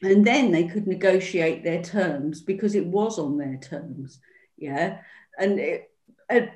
And 0.03 0.25
then 0.25 0.53
they 0.53 0.69
could 0.69 0.87
negotiate 0.87 1.65
their 1.65 1.83
terms 1.83 2.41
because 2.41 2.75
it 2.75 2.87
was 2.87 3.19
on 3.19 3.37
their 3.37 3.57
terms. 3.57 4.21
Yeah. 4.57 4.99
And 5.39 5.59
it, 5.59 5.91
and, 6.29 6.51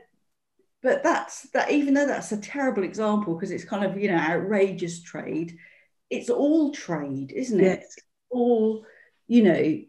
but 0.82 1.02
that's 1.02 1.42
that, 1.50 1.70
even 1.70 1.94
though 1.94 2.06
that's 2.06 2.32
a 2.32 2.36
terrible 2.36 2.84
example 2.84 3.34
because 3.34 3.50
it's 3.50 3.64
kind 3.64 3.84
of, 3.84 3.98
you 3.98 4.08
know, 4.10 4.18
outrageous 4.18 5.02
trade, 5.02 5.58
it's 6.10 6.30
all 6.30 6.72
trade, 6.72 7.32
isn't 7.32 7.60
it? 7.60 7.80
Yes. 7.80 7.96
All, 8.30 8.84
you 9.26 9.42
know, 9.42 9.80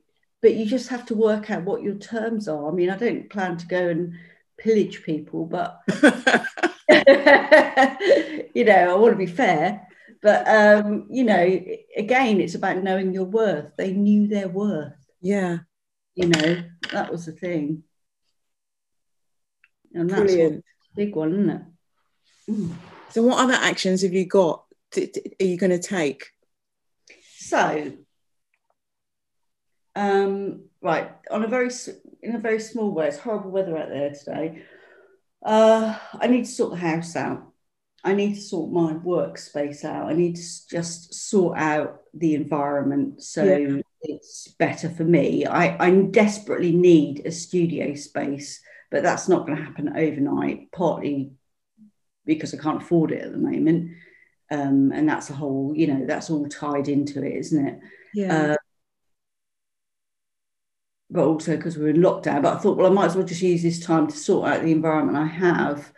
but 0.42 0.56
you 0.56 0.65
just 0.65 0.89
have 0.89 1.06
to 1.08 1.15
work 1.15 1.51
out 1.51 1.63
what 1.63 1.82
your 1.82 1.96
terms 1.96 2.48
are. 2.48 2.70
I 2.70 2.72
mean, 2.72 2.89
I 2.89 2.98
don't 2.98 3.30
plan 3.30 3.58
to 3.58 3.68
go 3.68 3.89
and 3.89 4.13
pillage 4.58 5.04
people, 5.04 5.46
but 5.46 5.82
you 8.54 8.63
know, 8.63 8.92
I 8.92 8.96
want 8.96 9.13
to 9.13 9.18
be 9.18 9.25
fair. 9.25 9.88
But 10.22 10.48
um, 10.48 11.07
you 11.10 11.24
know, 11.24 11.62
again, 11.98 12.41
it's 12.41 12.55
about 12.55 12.84
knowing 12.84 13.13
your 13.13 13.25
worth. 13.25 13.72
They 13.77 13.91
knew 13.93 14.27
their 14.27 14.48
worth. 14.48 14.93
Yeah. 15.22 15.60
You 16.15 16.27
know, 16.27 16.63
that 16.91 17.12
was 17.12 17.25
the 17.25 17.34
thing. 17.34 17.84
And 19.93 20.10
that's 20.10 20.22
Brilliant. 20.22 20.63
big 20.95 21.15
one, 21.15 21.31
isn't 21.34 21.50
it? 21.50 21.62
Mm. 22.50 22.75
So, 23.10 23.24
what 23.24 23.39
other 23.39 23.53
actions 23.53 24.01
have 24.01 24.13
you 24.13 24.25
got? 24.25 24.65
Are 24.98 25.45
you 25.45 25.57
going 25.57 25.72
to 25.72 25.79
take? 25.79 26.25
So, 27.38 27.93
um, 29.95 30.65
right 30.81 31.12
on 31.31 31.43
a 31.43 31.48
very 31.48 31.69
in 32.22 32.36
a 32.36 32.39
very 32.39 32.60
small 32.60 32.91
way. 32.91 33.07
It's 33.07 33.17
horrible 33.17 33.51
weather 33.51 33.77
out 33.77 33.89
there 33.89 34.12
today. 34.12 34.63
Uh, 35.43 35.98
I 36.13 36.27
need 36.27 36.45
to 36.45 36.51
sort 36.51 36.72
the 36.72 36.77
house 36.77 37.15
out. 37.15 37.51
I 38.06 38.14
need 38.14 38.36
to 38.36 38.42
sort 38.42 38.72
my 38.72 38.94
workspace 38.94 39.84
out. 39.84 40.08
I 40.08 40.14
need 40.14 40.36
to 40.36 40.68
just 40.70 41.12
sort 41.12 41.58
out 41.58 42.02
the 42.14 42.36
environment 42.36 43.24
so 43.24 43.44
yeah. 43.44 43.82
it's 44.04 44.48
better 44.60 44.90
for 44.90 45.04
me. 45.04 45.48
I, 45.48 45.76
I 45.84 45.92
desperately 45.92 46.72
need 46.72 47.26
a 47.26 47.32
studio 47.32 47.96
space, 47.96 48.62
but 48.92 49.02
that's 49.02 49.28
not 49.28 49.48
going 49.48 49.58
to 49.58 49.64
happen 49.64 49.98
overnight, 49.98 50.72
partly 50.72 51.32
because 52.28 52.54
I 52.54 52.58
can't 52.58 52.84
afford 52.84 53.12
it 53.12 53.24
at 53.24 53.32
the 53.32 53.40
moment. 53.40 53.94
Um, 54.52 54.92
and 54.94 55.10
that's 55.10 55.32
a 55.32 55.34
whole, 55.34 55.74
you 55.76 55.88
know, 55.88 56.06
that's 56.06 56.30
all 56.30 56.48
tied 56.48 56.88
into 56.88 57.24
it, 57.24 57.36
isn't 57.38 57.68
it? 57.68 57.80
Yeah. 58.14 58.52
Uh, 58.52 58.56
but 61.10 61.26
also 61.26 61.58
because 61.58 61.76
we're 61.76 61.90
in 61.90 61.98
lockdown. 61.98 62.44
But 62.44 62.58
I 62.58 62.60
thought, 62.60 62.78
well, 62.78 62.86
I 62.86 62.94
might 62.94 63.06
as 63.06 63.16
well 63.16 63.26
just 63.26 63.42
use 63.42 63.64
this 63.64 63.84
time 63.84 64.06
to 64.08 64.16
sort 64.16 64.48
out 64.48 64.62
the 64.62 64.72
environment 64.72 65.18
I 65.18 65.26
have. 65.26 65.92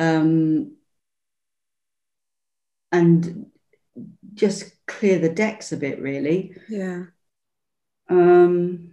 Um, 0.00 0.72
and 2.94 3.46
just 4.34 4.72
clear 4.86 5.18
the 5.18 5.28
decks 5.28 5.72
a 5.72 5.76
bit, 5.76 6.00
really. 6.00 6.56
Yeah. 6.68 7.06
Um, 8.08 8.92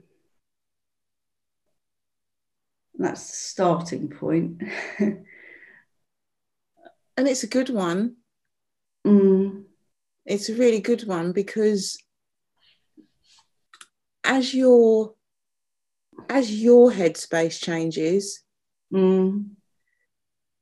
that's 2.98 3.30
the 3.30 3.38
starting 3.38 4.10
point. 4.10 4.64
and 5.00 5.26
it's 7.18 7.44
a 7.44 7.48
good 7.48 7.70
one. 7.70 8.16
Mm. 9.06 9.66
It's 10.26 10.50
a 10.50 10.56
really 10.56 10.82
good 10.82 11.08
one 11.08 11.32
because 11.32 11.98
as 14.24 14.54
your 14.54 15.14
as 16.30 16.52
your 16.62 16.92
headspace 16.92 17.62
changes, 17.62 18.44
mm. 18.94 19.46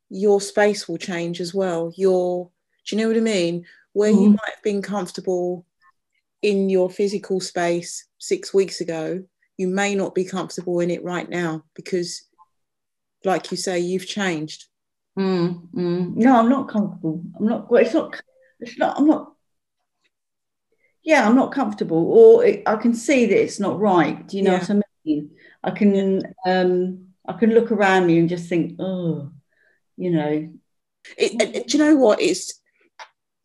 your 0.10 0.42
space 0.42 0.90
will 0.90 0.98
change 0.98 1.40
as 1.40 1.54
well. 1.54 1.94
Your 1.96 2.52
do 2.86 2.96
you 2.96 3.02
know 3.02 3.08
what 3.08 3.18
I 3.18 3.22
mean? 3.22 3.66
Where 3.94 4.12
mm. 4.12 4.22
you 4.22 4.30
might 4.30 4.54
have 4.56 4.64
been 4.64 4.82
comfortable 4.82 5.66
in 6.42 6.70
your 6.70 6.90
physical 6.90 7.40
space 7.40 8.06
six 8.18 8.54
weeks 8.54 8.82
ago, 8.82 9.24
you 9.58 9.68
may 9.68 9.96
not 9.96 10.16
be 10.16 10.24
comfortable 10.24 10.80
in 10.80 10.90
it 10.90 11.04
right 11.04 11.30
now 11.30 11.64
because, 11.74 12.24
like 13.26 13.52
you 13.52 13.58
say, 13.58 13.80
you've 13.80 14.08
changed. 14.08 14.66
Mm, 15.18 15.68
mm. 15.74 16.16
No, 16.16 16.40
I'm 16.40 16.50
not 16.50 16.70
comfortable. 16.70 17.22
I'm 17.38 17.46
not. 17.46 17.70
Well, 17.70 17.82
it's 17.84 17.94
not. 17.94 18.22
It's 18.60 18.78
not. 18.78 18.98
I'm 18.98 19.08
not. 19.08 19.34
Yeah, 21.04 21.28
I'm 21.28 21.36
not 21.36 21.52
comfortable, 21.52 22.12
or 22.12 22.46
it, 22.46 22.64
I 22.66 22.76
can 22.76 22.94
see 22.94 23.26
that 23.26 23.42
it's 23.42 23.60
not 23.60 23.80
right. 23.80 24.26
Do 24.28 24.38
you 24.38 24.44
know 24.44 24.54
yeah. 24.54 24.60
what 24.60 24.70
I 24.70 24.82
mean? 25.06 25.32
I 25.64 25.72
can. 25.72 26.34
Um, 26.46 27.06
I 27.28 27.34
can 27.34 27.54
look 27.54 27.72
around 27.72 28.08
me 28.08 28.18
and 28.18 28.30
just 28.30 28.48
think, 28.48 28.76
oh, 28.80 29.32
you 29.98 30.12
know. 30.12 30.50
It, 31.18 31.42
it, 31.42 31.68
do 31.68 31.78
you 31.78 31.84
know 31.84 31.96
what? 31.96 32.22
It's 32.22 32.59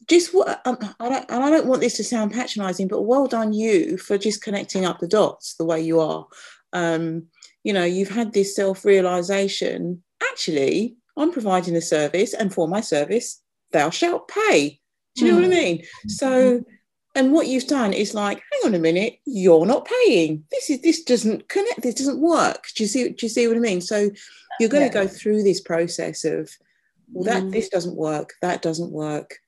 just 0.08 0.34
what 0.34 0.60
um, 0.66 0.78
I 1.00 1.08
don't, 1.08 1.30
and 1.30 1.44
I 1.44 1.50
don't 1.50 1.66
want 1.66 1.80
this 1.80 1.96
to 1.96 2.04
sound 2.04 2.32
patronising, 2.32 2.88
but 2.88 3.02
well 3.02 3.26
done 3.26 3.52
you 3.52 3.96
for 3.96 4.18
just 4.18 4.42
connecting 4.42 4.84
up 4.84 4.98
the 4.98 5.08
dots 5.08 5.54
the 5.54 5.64
way 5.64 5.80
you 5.80 6.00
are. 6.00 6.26
Um, 6.72 7.24
you 7.62 7.72
know, 7.72 7.84
you've 7.84 8.10
had 8.10 8.32
this 8.32 8.54
self 8.54 8.84
realization. 8.84 10.02
Actually, 10.22 10.96
I'm 11.16 11.32
providing 11.32 11.76
a 11.76 11.80
service, 11.80 12.34
and 12.34 12.52
for 12.52 12.68
my 12.68 12.80
service, 12.80 13.40
thou 13.72 13.90
shalt 13.90 14.28
pay. 14.28 14.80
Do 15.16 15.26
you 15.26 15.32
know 15.32 15.38
mm. 15.38 15.42
what 15.42 15.52
I 15.52 15.54
mm. 15.54 15.62
mean? 15.62 15.84
So, 16.08 16.64
and 17.14 17.32
what 17.32 17.46
you've 17.46 17.68
done 17.68 17.92
is 17.92 18.14
like, 18.14 18.42
hang 18.52 18.60
on 18.66 18.74
a 18.74 18.80
minute, 18.80 19.18
you're 19.24 19.66
not 19.66 19.86
paying. 20.06 20.44
This 20.50 20.70
is 20.70 20.82
this 20.82 21.02
doesn't 21.02 21.48
connect. 21.48 21.82
This 21.82 21.94
doesn't 21.94 22.20
work. 22.20 22.66
Do 22.74 22.82
you 22.82 22.88
see? 22.88 23.08
Do 23.08 23.26
you 23.26 23.30
see 23.30 23.46
what 23.48 23.56
I 23.56 23.60
mean? 23.60 23.80
So, 23.80 24.10
you're 24.60 24.68
going 24.68 24.84
yeah. 24.84 24.90
to 24.90 24.94
go 24.94 25.06
through 25.06 25.44
this 25.44 25.60
process 25.60 26.24
of, 26.24 26.50
well, 27.12 27.24
that 27.24 27.44
mm. 27.44 27.52
this 27.52 27.68
doesn't 27.68 27.96
work. 27.96 28.34
That 28.42 28.60
doesn't 28.60 28.90
work 28.90 29.38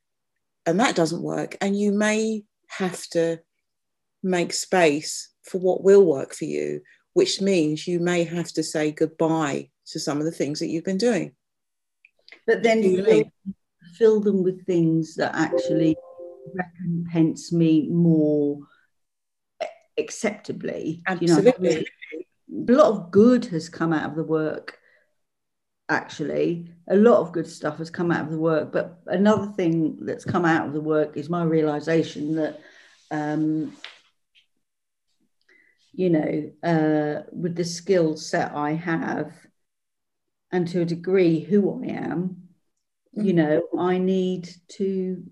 and 0.66 0.80
that 0.80 0.96
doesn't 0.96 1.22
work 1.22 1.56
and 1.60 1.78
you 1.78 1.92
may 1.92 2.44
have 2.68 3.06
to 3.08 3.38
make 4.22 4.52
space 4.52 5.30
for 5.42 5.58
what 5.58 5.84
will 5.84 6.04
work 6.04 6.34
for 6.34 6.44
you 6.44 6.80
which 7.16 7.40
means 7.40 7.86
you 7.86 7.98
may 7.98 8.24
have 8.24 8.52
to 8.52 8.62
say 8.62 8.90
goodbye 8.90 9.70
to 9.86 9.98
some 9.98 10.18
of 10.18 10.26
the 10.26 10.30
things 10.30 10.58
that 10.58 10.66
you've 10.66 10.84
been 10.84 10.98
doing. 10.98 11.32
But 12.46 12.62
then 12.62 12.82
fill, 12.82 13.32
fill 13.94 14.20
them 14.20 14.42
with 14.42 14.66
things 14.66 15.14
that 15.14 15.34
actually 15.34 15.96
recompense 16.54 17.54
me 17.54 17.88
more 17.88 18.58
acceptably. 19.96 21.02
Absolutely. 21.06 21.86
You 22.48 22.66
know, 22.66 22.74
a 22.74 22.76
lot 22.76 22.92
of 22.92 23.10
good 23.10 23.46
has 23.46 23.70
come 23.70 23.94
out 23.94 24.10
of 24.10 24.16
the 24.16 24.22
work 24.22 24.78
actually 25.88 26.68
a 26.88 26.96
lot 26.96 27.20
of 27.20 27.32
good 27.32 27.46
stuff 27.46 27.78
has 27.78 27.90
come 27.90 28.10
out 28.10 28.24
of 28.24 28.30
the 28.30 28.38
work 28.38 28.72
but 28.72 29.00
another 29.06 29.46
thing 29.52 29.96
that's 30.00 30.24
come 30.24 30.44
out 30.44 30.66
of 30.66 30.72
the 30.72 30.80
work 30.80 31.16
is 31.16 31.30
my 31.30 31.44
realization 31.44 32.34
that 32.34 32.60
um, 33.10 33.72
you 35.92 36.10
know 36.10 36.50
uh, 36.62 37.22
with 37.32 37.54
the 37.54 37.64
skill 37.64 38.16
set 38.16 38.52
i 38.52 38.72
have 38.72 39.32
and 40.52 40.66
to 40.66 40.80
a 40.80 40.84
degree 40.84 41.40
who 41.40 41.82
i 41.82 41.86
am 41.88 42.36
you 43.12 43.32
mm. 43.32 43.36
know 43.36 43.62
i 43.78 43.96
need 43.96 44.48
to 44.68 45.22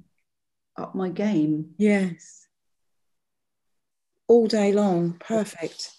up 0.76 0.94
my 0.94 1.08
game. 1.08 1.74
Yes. 1.78 2.46
All 4.28 4.46
day 4.46 4.72
long. 4.72 5.16
Perfect 5.20 5.90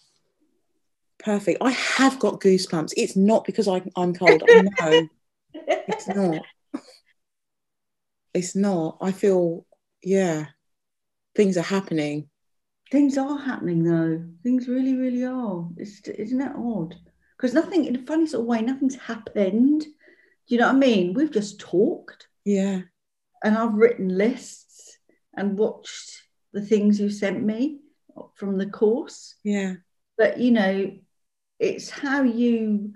perfect. 1.26 1.58
I 1.62 1.72
have 1.72 2.20
got 2.20 2.40
goosebumps. 2.40 2.94
It's 2.96 3.16
not 3.16 3.46
because 3.46 3.68
I, 3.68 3.82
am 3.98 4.14
cold. 4.14 4.44
I 4.48 4.62
know 4.62 5.10
it's 5.54 6.08
not. 6.16 6.42
It's 8.34 8.56
not. 8.56 8.98
I 9.02 9.12
feel, 9.12 9.66
yeah, 10.04 10.46
things 11.36 11.58
are 11.58 11.64
happening. 11.64 12.30
Things 12.92 13.18
are 13.18 13.40
happening 13.40 13.84
though. 13.84 14.24
Things 14.44 14.68
really, 14.68 14.96
really 14.96 15.26
are. 15.26 15.68
It's, 15.78 16.00
isn't 16.08 16.38
that 16.38 16.56
odd? 16.56 16.96
Because 17.36 17.54
nothing, 17.54 17.86
in 17.86 17.96
a 17.96 18.06
funny 18.06 18.28
sort 18.28 18.42
of 18.42 18.48
way, 18.48 18.62
nothing's 18.62 18.96
happened. 18.96 19.82
Do 19.82 19.88
you 20.48 20.60
know 20.60 20.68
what 20.68 20.76
I 20.76 20.80
mean? 20.80 21.14
We've 21.14 21.32
just 21.32 21.60
talked. 21.60 22.28
Yeah. 22.46 22.82
And 23.44 23.58
I've 23.58 23.74
written 23.74 24.16
lists 24.16 24.98
and 25.36 25.58
watched 25.58 26.22
the 26.54 26.62
things 26.62 27.00
you 27.00 27.10
sent 27.10 27.44
me 27.44 27.80
from 28.36 28.58
the 28.58 28.68
course. 28.68 29.36
Yeah. 29.44 29.74
But 30.18 30.40
you 30.40 30.52
know, 30.52 30.92
it's 31.60 31.90
how 31.90 32.24
you 32.24 32.94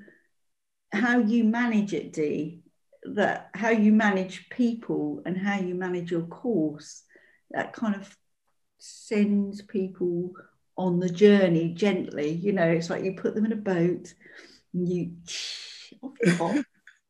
how 0.91 1.19
you 1.19 1.43
manage 1.43 1.93
it 1.93 2.13
d 2.13 2.61
that 3.03 3.49
how 3.53 3.69
you 3.69 3.91
manage 3.91 4.49
people 4.49 5.21
and 5.25 5.37
how 5.37 5.57
you 5.57 5.73
manage 5.73 6.11
your 6.11 6.23
course 6.23 7.03
that 7.51 7.73
kind 7.73 7.95
of 7.95 8.15
sends 8.77 9.61
people 9.61 10.31
on 10.77 10.99
the 10.99 11.09
journey 11.09 11.73
gently 11.73 12.31
you 12.31 12.53
know 12.53 12.67
it's 12.67 12.89
like 12.89 13.03
you 13.03 13.13
put 13.13 13.35
them 13.35 13.45
in 13.45 13.51
a 13.51 13.55
boat 13.55 14.13
and 14.73 14.89
you 14.89 15.11
off 16.39 16.57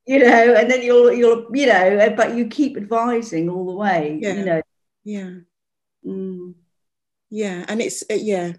you 0.06 0.20
know 0.20 0.56
and 0.56 0.70
then 0.72 0.82
you'll 0.82 1.14
you'll 1.14 1.46
you 1.54 1.68
know 1.68 2.14
but 2.18 2.36
you 2.36 2.48
keep 2.48 2.76
advising 2.78 3.50
all 3.50 3.66
the 3.68 3.74
way 3.74 4.18
yeah. 4.22 4.34
you 4.34 4.46
know 4.46 4.62
yeah 5.04 5.32
mm. 6.06 6.54
yeah 7.30 7.64
and 7.68 7.80
it's 7.82 8.04
uh, 8.10 8.16
yeah 8.16 8.54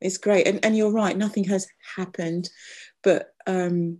it's 0.00 0.18
great. 0.18 0.46
And, 0.46 0.64
and 0.64 0.76
you're 0.76 0.92
right 0.92 1.16
nothing 1.16 1.44
has 1.44 1.66
happened 1.96 2.48
but 3.02 3.28
um, 3.46 3.98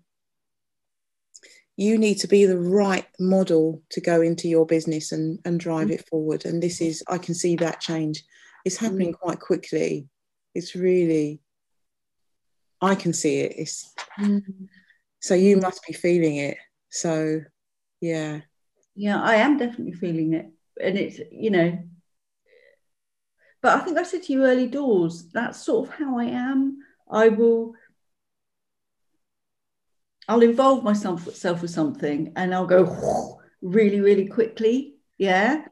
you 1.76 1.98
need 1.98 2.16
to 2.18 2.26
be 2.26 2.46
the 2.46 2.58
right 2.58 3.06
model 3.20 3.82
to 3.90 4.00
go 4.00 4.20
into 4.22 4.48
your 4.48 4.66
business 4.66 5.12
and, 5.12 5.38
and 5.44 5.60
drive 5.60 5.90
it 5.90 6.08
forward. 6.08 6.44
And 6.44 6.62
this 6.62 6.80
is 6.80 7.04
i 7.08 7.18
can 7.18 7.34
see 7.34 7.56
that 7.56 7.80
change. 7.80 8.24
It's 8.64 8.78
happening 8.78 9.12
mm. 9.12 9.18
quite 9.18 9.40
quickly. 9.40 10.08
It's 10.54 10.74
really 10.74 11.40
i 12.80 12.94
can 12.94 13.12
see 13.12 13.40
it. 13.40 13.54
It's 13.56 13.92
mm. 14.18 14.42
so 15.20 15.34
you 15.34 15.58
must 15.58 15.86
be 15.86 15.92
feeling 15.92 16.36
it. 16.36 16.56
So 16.90 17.42
yeah. 18.00 18.40
Yeah 18.94 19.22
i 19.22 19.36
am 19.36 19.58
definitely 19.58 19.92
feeling 19.92 20.32
it. 20.32 20.46
And 20.82 20.98
it's 20.98 21.20
you 21.30 21.50
know 21.50 21.78
but 23.60 23.80
I 23.80 23.84
think 23.84 23.98
I 23.98 24.02
said 24.02 24.22
to 24.24 24.32
you 24.32 24.44
early 24.44 24.66
doors, 24.66 25.28
that's 25.32 25.64
sort 25.64 25.88
of 25.88 25.94
how 25.94 26.18
I 26.18 26.24
am. 26.24 26.78
I 27.10 27.28
will 27.28 27.74
I'll 30.28 30.42
involve 30.42 30.82
myself 30.82 31.24
with 31.24 31.70
something 31.70 32.32
and 32.34 32.52
I'll 32.52 32.66
go 32.66 33.38
really, 33.62 34.00
really 34.00 34.26
quickly. 34.26 34.96
Yeah. 35.18 35.64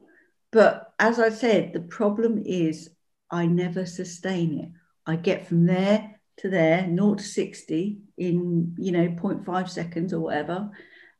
But 0.51 0.93
as 0.97 1.19
I 1.19 1.29
said, 1.29 1.73
the 1.73 1.81
problem 1.81 2.41
is 2.45 2.89
I 3.29 3.45
never 3.47 3.85
sustain 3.85 4.59
it. 4.59 4.69
I 5.05 5.17
get 5.17 5.47
from 5.47 5.65
there 5.65 6.19
to 6.37 6.49
there, 6.49 6.85
0 6.85 7.15
to 7.15 7.23
60 7.23 7.99
in, 8.17 8.75
you 8.77 8.91
know, 8.91 9.07
0.5 9.09 9.69
seconds 9.69 10.13
or 10.13 10.21
whatever. 10.21 10.69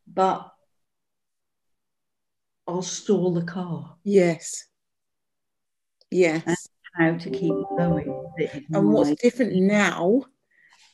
But 0.07 0.49
I'll 2.67 2.81
stall 2.81 3.33
the 3.33 3.43
car. 3.43 3.97
Yes. 4.03 4.65
Yes. 6.15 6.69
How 6.95 7.17
to 7.17 7.29
keep 7.29 7.53
going. 7.77 8.31
And 8.73 8.93
what's 8.93 9.21
different 9.21 9.53
now 9.53 10.23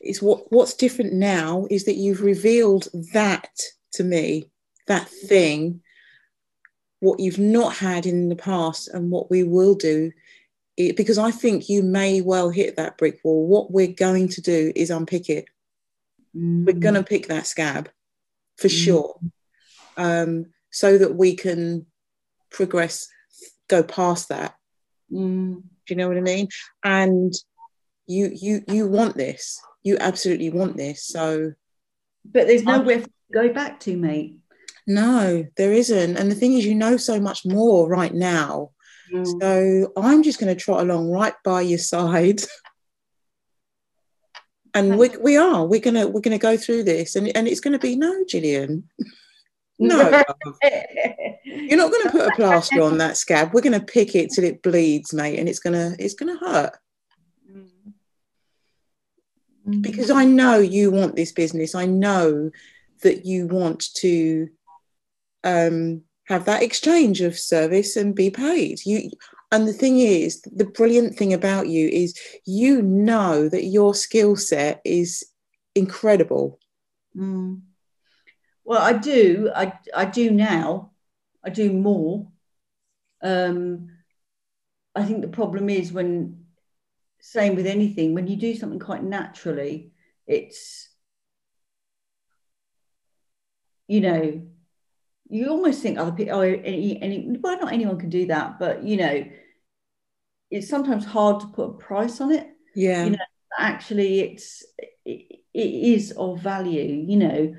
is 0.01 0.19
what 0.19 0.51
what's 0.51 0.73
different 0.73 1.13
now 1.13 1.67
is 1.69 1.86
that 1.86 1.95
you've 1.95 2.21
revealed 2.21 2.88
that 3.13 3.51
to 3.93 4.03
me, 4.03 4.49
that 4.88 5.07
thing, 5.07 5.81
what 7.01 7.19
you've 7.19 7.38
not 7.38 7.75
had 7.75 8.07
in 8.07 8.29
the 8.29 8.36
past 8.36 8.88
and 8.88 9.12
what 9.12 9.29
we 9.29 9.43
will 9.43 9.75
do. 9.75 10.12
It, 10.75 10.97
because 10.97 11.19
I 11.19 11.29
think 11.29 11.69
you 11.69 11.84
may 11.84 12.21
well 12.21 12.49
hit 12.49 12.77
that 12.77 12.97
brick 12.97 13.19
wall. 13.23 13.45
What 13.45 13.71
we're 13.71 13.93
going 13.93 14.29
to 14.29 14.41
do 14.41 14.73
is 14.75 14.89
unpick 14.89 15.29
it. 15.29 15.45
Mm. 16.36 16.65
We're 16.65 16.79
going 16.79 16.95
to 16.95 17.03
pick 17.03 17.27
that 17.27 17.45
scab 17.45 17.89
for 18.57 18.69
mm. 18.69 18.84
sure, 18.84 19.19
um, 19.97 20.47
so 20.71 20.97
that 20.97 21.13
we 21.13 21.36
can 21.36 21.86
progress, 22.49 23.07
go 23.67 23.84
past 23.84 24.29
that. 24.29 24.55
Mm. 25.12 25.56
Do 25.56 25.63
you 25.89 25.95
know 25.95 26.08
what 26.08 26.17
I 26.17 26.21
mean? 26.21 26.47
And 26.84 27.34
you 28.08 28.32
you 28.34 28.63
you 28.67 28.88
want 28.88 29.17
this. 29.17 29.60
You 29.84 29.97
absolutely 30.00 30.50
want 30.50 30.78
this. 30.78 31.06
So, 31.06 31.54
but 32.26 32.47
there's 32.47 32.63
nowhere 32.63 33.02
to 33.02 33.10
go 33.34 33.52
back 33.52 33.80
to, 33.82 33.97
mate. 33.97 34.38
No, 34.88 35.45
there 35.58 35.74
isn't. 35.74 36.17
And 36.17 36.32
the 36.32 36.36
thing 36.36 36.54
is, 36.54 36.65
you 36.65 36.76
know 36.76 36.97
so 36.97 37.19
much 37.19 37.45
more 37.45 37.88
right 37.88 38.13
now. 38.13 38.71
Mm. 39.12 39.41
So 39.41 39.91
I'm 39.97 40.24
just 40.24 40.39
going 40.39 40.54
to 40.54 40.60
trot 40.60 40.82
along 40.82 41.10
right 41.10 41.34
by 41.43 41.62
your 41.62 41.80
side. 41.80 42.41
and 44.74 44.97
we, 44.97 45.10
we 45.21 45.38
are 45.38 45.65
we're 45.65 45.80
gonna 45.80 46.08
we're 46.08 46.21
gonna 46.21 46.38
go 46.38 46.58
through 46.58 46.84
this 46.84 47.15
and, 47.15 47.36
and 47.36 47.47
it's 47.47 47.60
gonna 47.60 47.80
be 47.80 47.95
no 47.95 48.24
Gillian 48.26 48.84
no 49.82 50.24
you're 51.44 51.78
not 51.78 51.91
gonna 51.91 52.12
put 52.12 52.28
a 52.28 52.36
plaster 52.36 52.82
on 52.82 52.98
that 53.00 53.17
scab. 53.17 53.54
We're 53.54 53.62
gonna 53.62 53.80
pick 53.80 54.15
it 54.15 54.30
till 54.32 54.44
it 54.44 54.62
bleeds 54.62 55.13
mate 55.13 55.39
and 55.39 55.50
it's 55.50 55.60
gonna 55.60 55.96
it's 56.00 56.13
gonna 56.13 56.38
hurt. 56.38 56.78
Because 59.82 60.10
I 60.10 60.26
know 60.26 60.58
you 60.58 60.89
want 60.89 61.15
this 61.15 61.32
business. 61.32 61.76
I 61.76 61.86
know 61.86 62.50
that 63.04 63.26
you 63.26 63.48
want 63.48 63.94
to 63.96 64.50
um, 65.44 66.02
have 66.26 66.46
that 66.46 66.63
exchange 66.63 67.22
of 67.22 67.38
service 67.38 67.96
and 67.96 68.15
be 68.15 68.30
paid. 68.30 68.86
You 68.86 69.12
and 69.52 69.67
the 69.67 69.74
thing 69.74 70.00
is, 70.00 70.41
the 70.41 70.65
brilliant 70.65 71.15
thing 71.15 71.34
about 71.34 71.67
you 71.67 71.88
is 71.89 72.17
you 72.46 72.82
know 72.82 73.50
that 73.50 73.65
your 73.65 73.94
skill 73.94 74.36
set 74.36 74.82
is 74.86 75.26
incredible. 75.76 76.60
Mm. 77.15 77.62
Well, 78.63 78.82
I 78.82 78.93
do. 78.93 79.52
I, 79.56 79.74
I 79.95 80.06
do 80.06 80.32
now. 80.32 80.91
I 81.43 81.50
do 81.50 81.74
more. 81.74 82.28
Um, 83.21 83.89
I 84.95 85.04
think 85.04 85.21
the 85.21 85.28
problem 85.28 85.69
is 85.69 85.91
when, 85.91 86.45
same 87.19 87.56
with 87.56 87.65
anything, 87.65 88.13
when 88.13 88.28
you 88.28 88.36
do 88.36 88.56
something 88.56 88.80
quite 88.80 89.04
naturally, 89.04 89.91
it's, 90.28 90.89
you 93.88 94.02
know, 94.02 94.41
you 95.30 95.50
almost 95.50 95.82
think 95.82 95.97
other 95.97 96.12
people, 96.12 96.36
oh, 96.36 96.41
any, 96.41 97.02
any, 97.02 97.38
well, 97.39 97.60
not 97.60 97.74
anyone 97.74 97.97
can 97.97 98.10
do 98.10 98.28
that, 98.28 98.60
but 98.60 98.84
you 98.84 98.97
know, 98.97 99.26
it's 100.50 100.67
sometimes 100.67 101.06
hard 101.06 101.39
to 101.39 101.47
put 101.47 101.69
a 101.69 101.74
price 101.74 102.19
on 102.19 102.32
it. 102.32 102.47
Yeah. 102.76 103.06
You 103.06 103.12
know, 103.12 103.17
actually, 103.58 104.19
it's 104.19 104.65
it, 105.06 105.39
it 105.54 105.60
is 105.60 106.12
of 106.12 106.41
value. 106.41 107.06
You 107.08 107.17
know. 107.17 107.56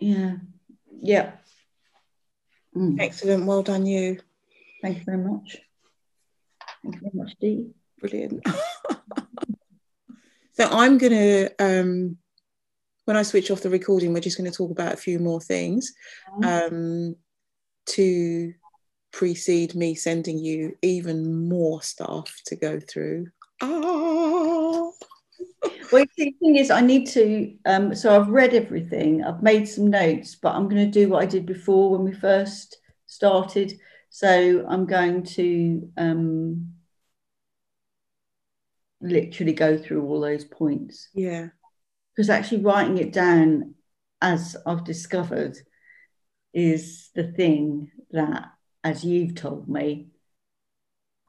Yeah. 0.00 0.36
Yeah. 1.00 1.32
Mm. 2.76 3.00
Excellent. 3.00 3.46
Well 3.46 3.62
done, 3.62 3.86
you. 3.86 4.18
Thank 4.82 4.98
you 4.98 5.04
very 5.04 5.18
much. 5.18 5.58
Thank 6.82 6.96
you 6.96 7.00
very 7.02 7.12
much, 7.14 7.36
Dee. 7.40 7.70
Brilliant. 8.00 8.44
so 10.52 10.68
I'm 10.70 10.98
going 10.98 11.12
to 11.12 11.50
um, 11.58 12.16
when 13.04 13.16
I 13.16 13.22
switch 13.22 13.50
off 13.50 13.62
the 13.62 13.70
recording, 13.70 14.12
we're 14.12 14.20
just 14.20 14.38
going 14.38 14.50
to 14.50 14.56
talk 14.56 14.70
about 14.70 14.94
a 14.94 14.96
few 14.96 15.18
more 15.18 15.40
things 15.40 15.92
mm-hmm. 16.38 16.74
um, 16.74 17.16
to 17.86 18.54
precede 19.12 19.74
me 19.74 19.94
sending 19.94 20.38
you 20.38 20.76
even 20.82 21.48
more 21.48 21.82
stuff 21.82 22.40
to 22.46 22.56
go 22.56 22.80
through. 22.80 23.28
Oh. 23.60 24.94
Well, 25.92 26.04
the 26.16 26.34
thing 26.38 26.56
is, 26.56 26.70
I 26.70 26.80
need 26.80 27.06
to. 27.08 27.54
Um, 27.66 27.94
so 27.94 28.18
I've 28.18 28.28
read 28.28 28.54
everything. 28.54 29.24
I've 29.24 29.42
made 29.42 29.68
some 29.68 29.88
notes, 29.88 30.34
but 30.34 30.54
I'm 30.54 30.68
going 30.68 30.84
to 30.84 30.90
do 30.90 31.08
what 31.08 31.22
I 31.22 31.26
did 31.26 31.46
before 31.46 31.90
when 31.90 32.04
we 32.04 32.12
first 32.12 32.78
started. 33.06 33.72
So 34.08 34.64
I'm 34.68 34.86
going 34.86 35.24
to 35.24 35.90
um, 35.96 36.72
literally 39.00 39.52
go 39.52 39.76
through 39.76 40.04
all 40.04 40.20
those 40.20 40.44
points. 40.44 41.08
Yeah 41.12 41.48
because 42.20 42.28
actually 42.28 42.62
writing 42.62 42.98
it 42.98 43.14
down 43.14 43.74
as 44.20 44.54
I've 44.66 44.84
discovered 44.84 45.56
is 46.52 47.08
the 47.14 47.32
thing 47.32 47.90
that, 48.10 48.44
as 48.84 49.02
you've 49.04 49.34
told 49.34 49.70
me, 49.70 50.08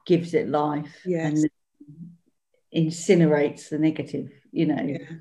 gives 0.06 0.34
it 0.34 0.48
life 0.48 1.00
yes. 1.06 1.32
and 1.32 1.50
incinerates 2.74 3.68
the 3.68 3.78
negative, 3.78 4.30
you 4.50 4.66
know. 4.66 4.82
Yeah. 4.82 5.16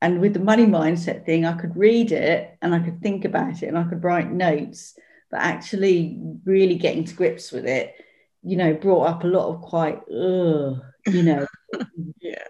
And 0.00 0.20
with 0.20 0.34
the 0.34 0.40
money 0.40 0.66
mindset 0.66 1.24
thing, 1.24 1.44
I 1.44 1.52
could 1.52 1.76
read 1.76 2.10
it 2.10 2.56
and 2.60 2.74
I 2.74 2.80
could 2.80 3.00
think 3.00 3.24
about 3.24 3.62
it 3.62 3.68
and 3.68 3.78
I 3.78 3.84
could 3.84 4.02
write 4.02 4.32
notes, 4.32 4.98
but 5.30 5.40
actually 5.40 6.18
really 6.44 6.74
getting 6.74 7.04
to 7.04 7.14
grips 7.14 7.52
with 7.52 7.66
it, 7.66 7.94
you 8.42 8.56
know, 8.56 8.74
brought 8.74 9.04
up 9.04 9.22
a 9.22 9.28
lot 9.28 9.54
of 9.54 9.62
quite, 9.62 10.00
ugh, 10.08 10.80
you 11.06 11.22
know, 11.22 11.46
yeah, 12.20 12.44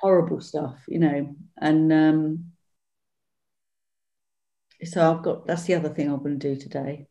horrible 0.00 0.40
stuff, 0.40 0.76
you 0.88 0.98
know. 0.98 1.36
And 1.58 1.92
um, 1.92 2.44
so 4.82 5.12
I've 5.12 5.22
got 5.22 5.46
that's 5.46 5.64
the 5.64 5.74
other 5.74 5.90
thing 5.90 6.08
I'm 6.10 6.22
going 6.22 6.38
to 6.38 6.54
do 6.54 6.60
today. 6.60 7.06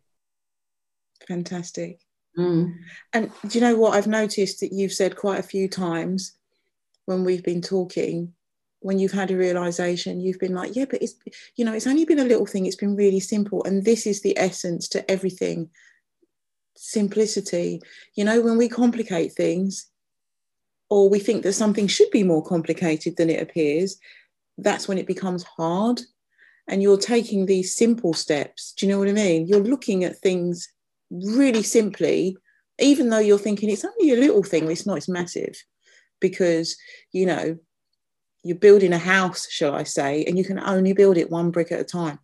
Fantastic. 1.27 1.99
Mm. 2.37 2.73
And 3.13 3.31
do 3.47 3.59
you 3.59 3.61
know 3.61 3.75
what 3.75 3.93
I've 3.93 4.07
noticed 4.07 4.61
that 4.61 4.73
you've 4.73 4.91
said 4.91 5.15
quite 5.15 5.39
a 5.39 5.43
few 5.43 5.69
times 5.69 6.35
when 7.05 7.23
we've 7.23 7.43
been 7.43 7.61
talking, 7.61 8.33
when 8.79 8.99
you've 8.99 9.11
had 9.11 9.31
a 9.31 9.37
realization, 9.37 10.19
you've 10.19 10.39
been 10.39 10.53
like, 10.53 10.75
yeah, 10.75 10.85
but 10.89 11.01
it's 11.01 11.15
you 11.55 11.63
know, 11.65 11.73
it's 11.73 11.87
only 11.87 12.05
been 12.05 12.19
a 12.19 12.25
little 12.25 12.45
thing. 12.45 12.65
It's 12.65 12.75
been 12.75 12.95
really 12.95 13.19
simple, 13.19 13.63
and 13.63 13.85
this 13.85 14.05
is 14.05 14.21
the 14.21 14.37
essence 14.37 14.87
to 14.89 15.09
everything. 15.09 15.69
Simplicity. 16.75 17.81
You 18.15 18.25
know, 18.25 18.41
when 18.41 18.57
we 18.57 18.67
complicate 18.67 19.33
things, 19.33 19.87
or 20.89 21.09
we 21.09 21.19
think 21.19 21.43
that 21.43 21.53
something 21.53 21.87
should 21.87 22.11
be 22.11 22.23
more 22.23 22.43
complicated 22.43 23.17
than 23.17 23.29
it 23.29 23.41
appears, 23.41 23.97
that's 24.57 24.87
when 24.87 24.97
it 24.97 25.07
becomes 25.07 25.43
hard. 25.43 26.01
And 26.67 26.81
you're 26.81 26.97
taking 26.97 27.45
these 27.45 27.75
simple 27.75 28.13
steps. 28.13 28.73
Do 28.73 28.85
you 28.85 28.91
know 28.91 28.99
what 28.99 29.09
I 29.09 29.13
mean? 29.13 29.47
You're 29.47 29.63
looking 29.63 30.03
at 30.03 30.17
things 30.19 30.71
really 31.09 31.63
simply, 31.63 32.37
even 32.79 33.09
though 33.09 33.19
you're 33.19 33.37
thinking 33.37 33.69
it's 33.69 33.85
only 33.85 34.13
a 34.13 34.19
little 34.19 34.43
thing, 34.43 34.69
it's 34.69 34.85
not, 34.85 34.97
it's 34.97 35.09
massive. 35.09 35.55
Because, 36.23 36.77
you 37.11 37.25
know, 37.25 37.57
you're 38.43 38.57
building 38.57 38.93
a 38.93 38.97
house, 38.97 39.49
shall 39.51 39.75
I 39.75 39.83
say, 39.83 40.23
and 40.23 40.37
you 40.37 40.45
can 40.45 40.59
only 40.59 40.93
build 40.93 41.17
it 41.17 41.29
one 41.29 41.51
brick 41.51 41.71
at 41.71 41.81
a 41.81 41.83
time. 41.83 42.19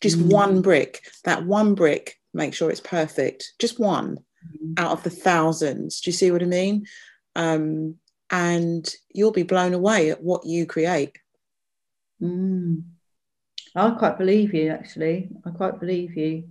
Just 0.00 0.18
mm. 0.18 0.32
one 0.32 0.62
brick. 0.62 1.04
That 1.24 1.44
one 1.44 1.74
brick, 1.74 2.18
make 2.32 2.54
sure 2.54 2.70
it's 2.70 2.80
perfect. 2.80 3.52
Just 3.58 3.80
one 3.80 4.18
out 4.76 4.92
of 4.92 5.02
the 5.02 5.10
thousands. 5.10 6.00
Do 6.00 6.10
you 6.10 6.12
see 6.12 6.30
what 6.30 6.42
I 6.42 6.46
mean? 6.46 6.86
Um, 7.34 7.96
and 8.30 8.88
you'll 9.12 9.32
be 9.32 9.42
blown 9.42 9.74
away 9.74 10.10
at 10.10 10.22
what 10.22 10.46
you 10.46 10.64
create. 10.64 11.18
Mm. 12.20 12.84
I 13.74 13.90
quite 13.90 14.18
believe 14.18 14.54
you, 14.54 14.70
actually. 14.70 15.30
I 15.44 15.50
quite 15.50 15.80
believe 15.80 16.16
you. 16.16 16.44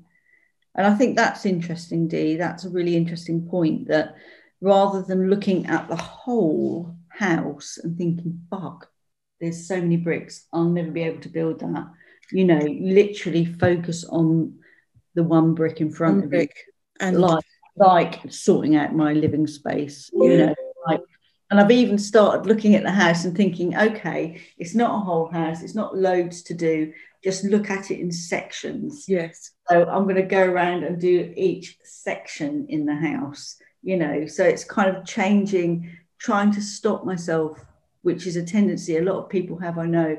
And 0.76 0.88
I 0.88 0.96
think 0.96 1.16
that's 1.16 1.46
interesting, 1.46 2.08
Dee. 2.08 2.38
That's 2.38 2.66
a 2.66 2.70
really 2.70 2.96
interesting 2.96 3.48
point 3.48 3.88
that 3.90 4.16
rather 4.62 5.02
than 5.02 5.30
looking 5.30 5.66
at 5.66 5.90
the 5.90 5.96
whole 5.96 6.96
house 7.10 7.78
and 7.84 7.98
thinking, 7.98 8.42
fuck, 8.50 8.88
there's 9.40 9.68
so 9.68 9.82
many 9.82 9.98
bricks, 9.98 10.48
I'll 10.54 10.70
never 10.70 10.92
be 10.92 11.04
able 11.04 11.22
to 11.22 11.30
build 11.30 11.60
that. 11.60 11.88
You 12.32 12.46
know, 12.46 12.60
literally 12.60 13.46
focus 13.46 14.06
on 14.06 14.60
the 15.16 15.24
one 15.24 15.54
brick 15.54 15.82
in 15.82 15.92
front 15.92 16.18
one 16.18 16.24
of 16.26 16.30
brick. 16.30 16.56
you. 16.56 17.08
And 17.08 17.20
like 17.20 17.44
like 17.76 18.20
sorting 18.30 18.76
out 18.76 18.96
my 18.96 19.14
living 19.14 19.48
space, 19.48 20.10
you 20.14 20.38
know, 20.38 20.56
like 20.88 21.02
and 21.52 21.60
I've 21.60 21.72
even 21.72 21.98
started 21.98 22.46
looking 22.46 22.76
at 22.76 22.84
the 22.84 22.92
house 22.92 23.26
and 23.26 23.36
thinking, 23.36 23.76
okay, 23.76 24.42
it's 24.58 24.74
not 24.74 24.96
a 24.96 25.04
whole 25.04 25.30
house, 25.30 25.62
it's 25.62 25.76
not 25.76 25.98
loads 25.98 26.44
to 26.44 26.54
do. 26.54 26.94
Just 27.24 27.44
look 27.44 27.70
at 27.70 27.92
it 27.92 28.00
in 28.00 28.12
sections. 28.12 29.06
Yes. 29.08 29.52
So 29.70 29.84
I'm 29.84 30.04
going 30.04 30.16
to 30.16 30.22
go 30.22 30.44
around 30.44 30.84
and 30.84 31.00
do 31.00 31.34
each 31.36 31.78
section 31.84 32.68
in 32.70 32.86
the 32.86 32.96
house, 32.96 33.58
you 33.82 33.98
know. 33.98 34.26
So 34.28 34.44
it's 34.44 34.64
kind 34.64 34.96
of 34.96 35.06
changing, 35.06 35.90
trying 36.18 36.52
to 36.54 36.62
stop 36.62 37.06
myself, 37.06 37.64
which 38.02 38.28
is 38.28 38.36
a 38.36 38.44
tendency 38.44 38.98
a 38.98 39.02
lot 39.04 39.24
of 39.24 39.30
people 39.30 39.58
have, 39.60 39.78
I 39.78 39.86
know, 39.86 40.18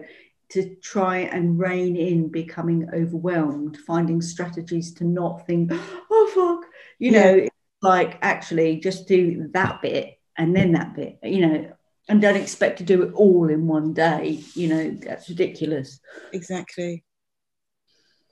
to 0.51 0.77
try 0.83 1.19
and 1.19 1.59
rein 1.59 1.97
in 1.97 2.29
becoming 2.29 2.89
overwhelmed, 2.93 3.79
finding 3.79 4.21
strategies 4.21 4.93
to 4.95 5.05
not 5.05 5.47
think, 5.47 5.71
oh 5.73 6.31
fuck, 6.35 6.71
you 6.99 7.13
Yeah. 7.13 7.35
know, 7.35 7.49
like 7.81 8.19
actually 8.23 8.77
just 8.77 9.09
do 9.09 9.49
that 9.55 9.83
bit 9.83 10.19
and 10.37 10.55
then 10.55 10.73
that 10.73 10.95
bit, 10.95 11.19
you 11.23 11.41
know, 11.47 11.73
and 12.09 12.21
don't 12.21 12.37
expect 12.37 12.79
to 12.79 12.85
do 12.85 13.03
it 13.03 13.13
all 13.15 13.49
in 13.49 13.67
one 13.67 13.93
day. 13.95 14.43
You 14.55 14.69
know, 14.69 14.91
that's 14.91 15.29
ridiculous. 15.29 16.01
Exactly. 16.33 17.05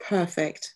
Perfect. 0.00 0.74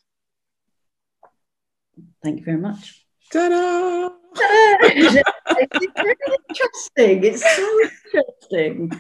Thank 2.23 2.39
you 2.39 2.45
very 2.45 2.59
much. 2.59 3.07
Ta-da! 3.33 4.11
it's 5.57 6.03
really 6.03 6.39
interesting. 6.49 7.25
It's 7.25 7.57
so 7.57 7.81
interesting. 7.83 8.93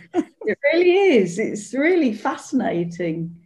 It 0.46 0.58
really 0.72 1.16
is. 1.18 1.38
It's 1.38 1.74
really 1.74 2.14
fascinating. 2.14 3.36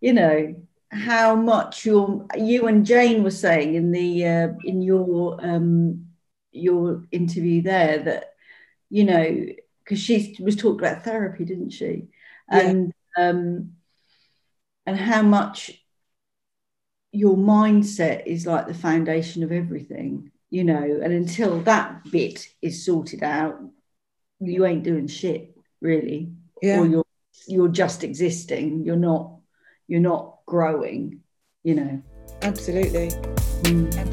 You 0.00 0.12
know 0.14 0.54
how 0.90 1.34
much 1.34 1.86
your 1.86 2.26
you 2.36 2.66
and 2.66 2.84
Jane 2.84 3.22
were 3.22 3.30
saying 3.30 3.74
in 3.74 3.92
the 3.92 4.26
uh, 4.26 4.48
in 4.64 4.82
your 4.82 5.38
um, 5.40 6.08
your 6.50 7.04
interview 7.12 7.62
there 7.62 7.98
that 8.00 8.34
you 8.90 9.04
know 9.04 9.46
because 9.84 10.00
she 10.00 10.36
was 10.40 10.56
talking 10.56 10.80
about 10.80 11.04
therapy, 11.04 11.44
didn't 11.44 11.70
she? 11.70 12.08
Yeah. 12.50 12.58
And 12.58 12.92
um, 13.16 13.72
and 14.86 14.96
how 14.96 15.22
much 15.22 15.70
your 17.12 17.36
mindset 17.36 18.26
is 18.26 18.46
like 18.46 18.66
the 18.66 18.74
foundation 18.74 19.42
of 19.42 19.52
everything, 19.52 20.31
you 20.52 20.64
know, 20.64 21.00
and 21.02 21.14
until 21.14 21.62
that 21.62 22.04
bit 22.10 22.46
is 22.60 22.84
sorted 22.84 23.22
out, 23.22 23.58
you 24.38 24.66
ain't 24.66 24.82
doing 24.84 25.06
shit, 25.06 25.56
really. 25.80 26.30
Yeah. 26.60 26.80
Or 26.80 26.86
you're 26.86 27.04
you're 27.48 27.68
just 27.68 28.04
existing. 28.04 28.84
You're 28.84 28.96
not 28.96 29.38
you're 29.88 30.00
not 30.00 30.40
growing, 30.44 31.20
you 31.64 31.74
know. 31.74 32.02
Absolutely. 32.42 33.08
Mm. 33.62 33.86
Absolutely. 33.86 34.11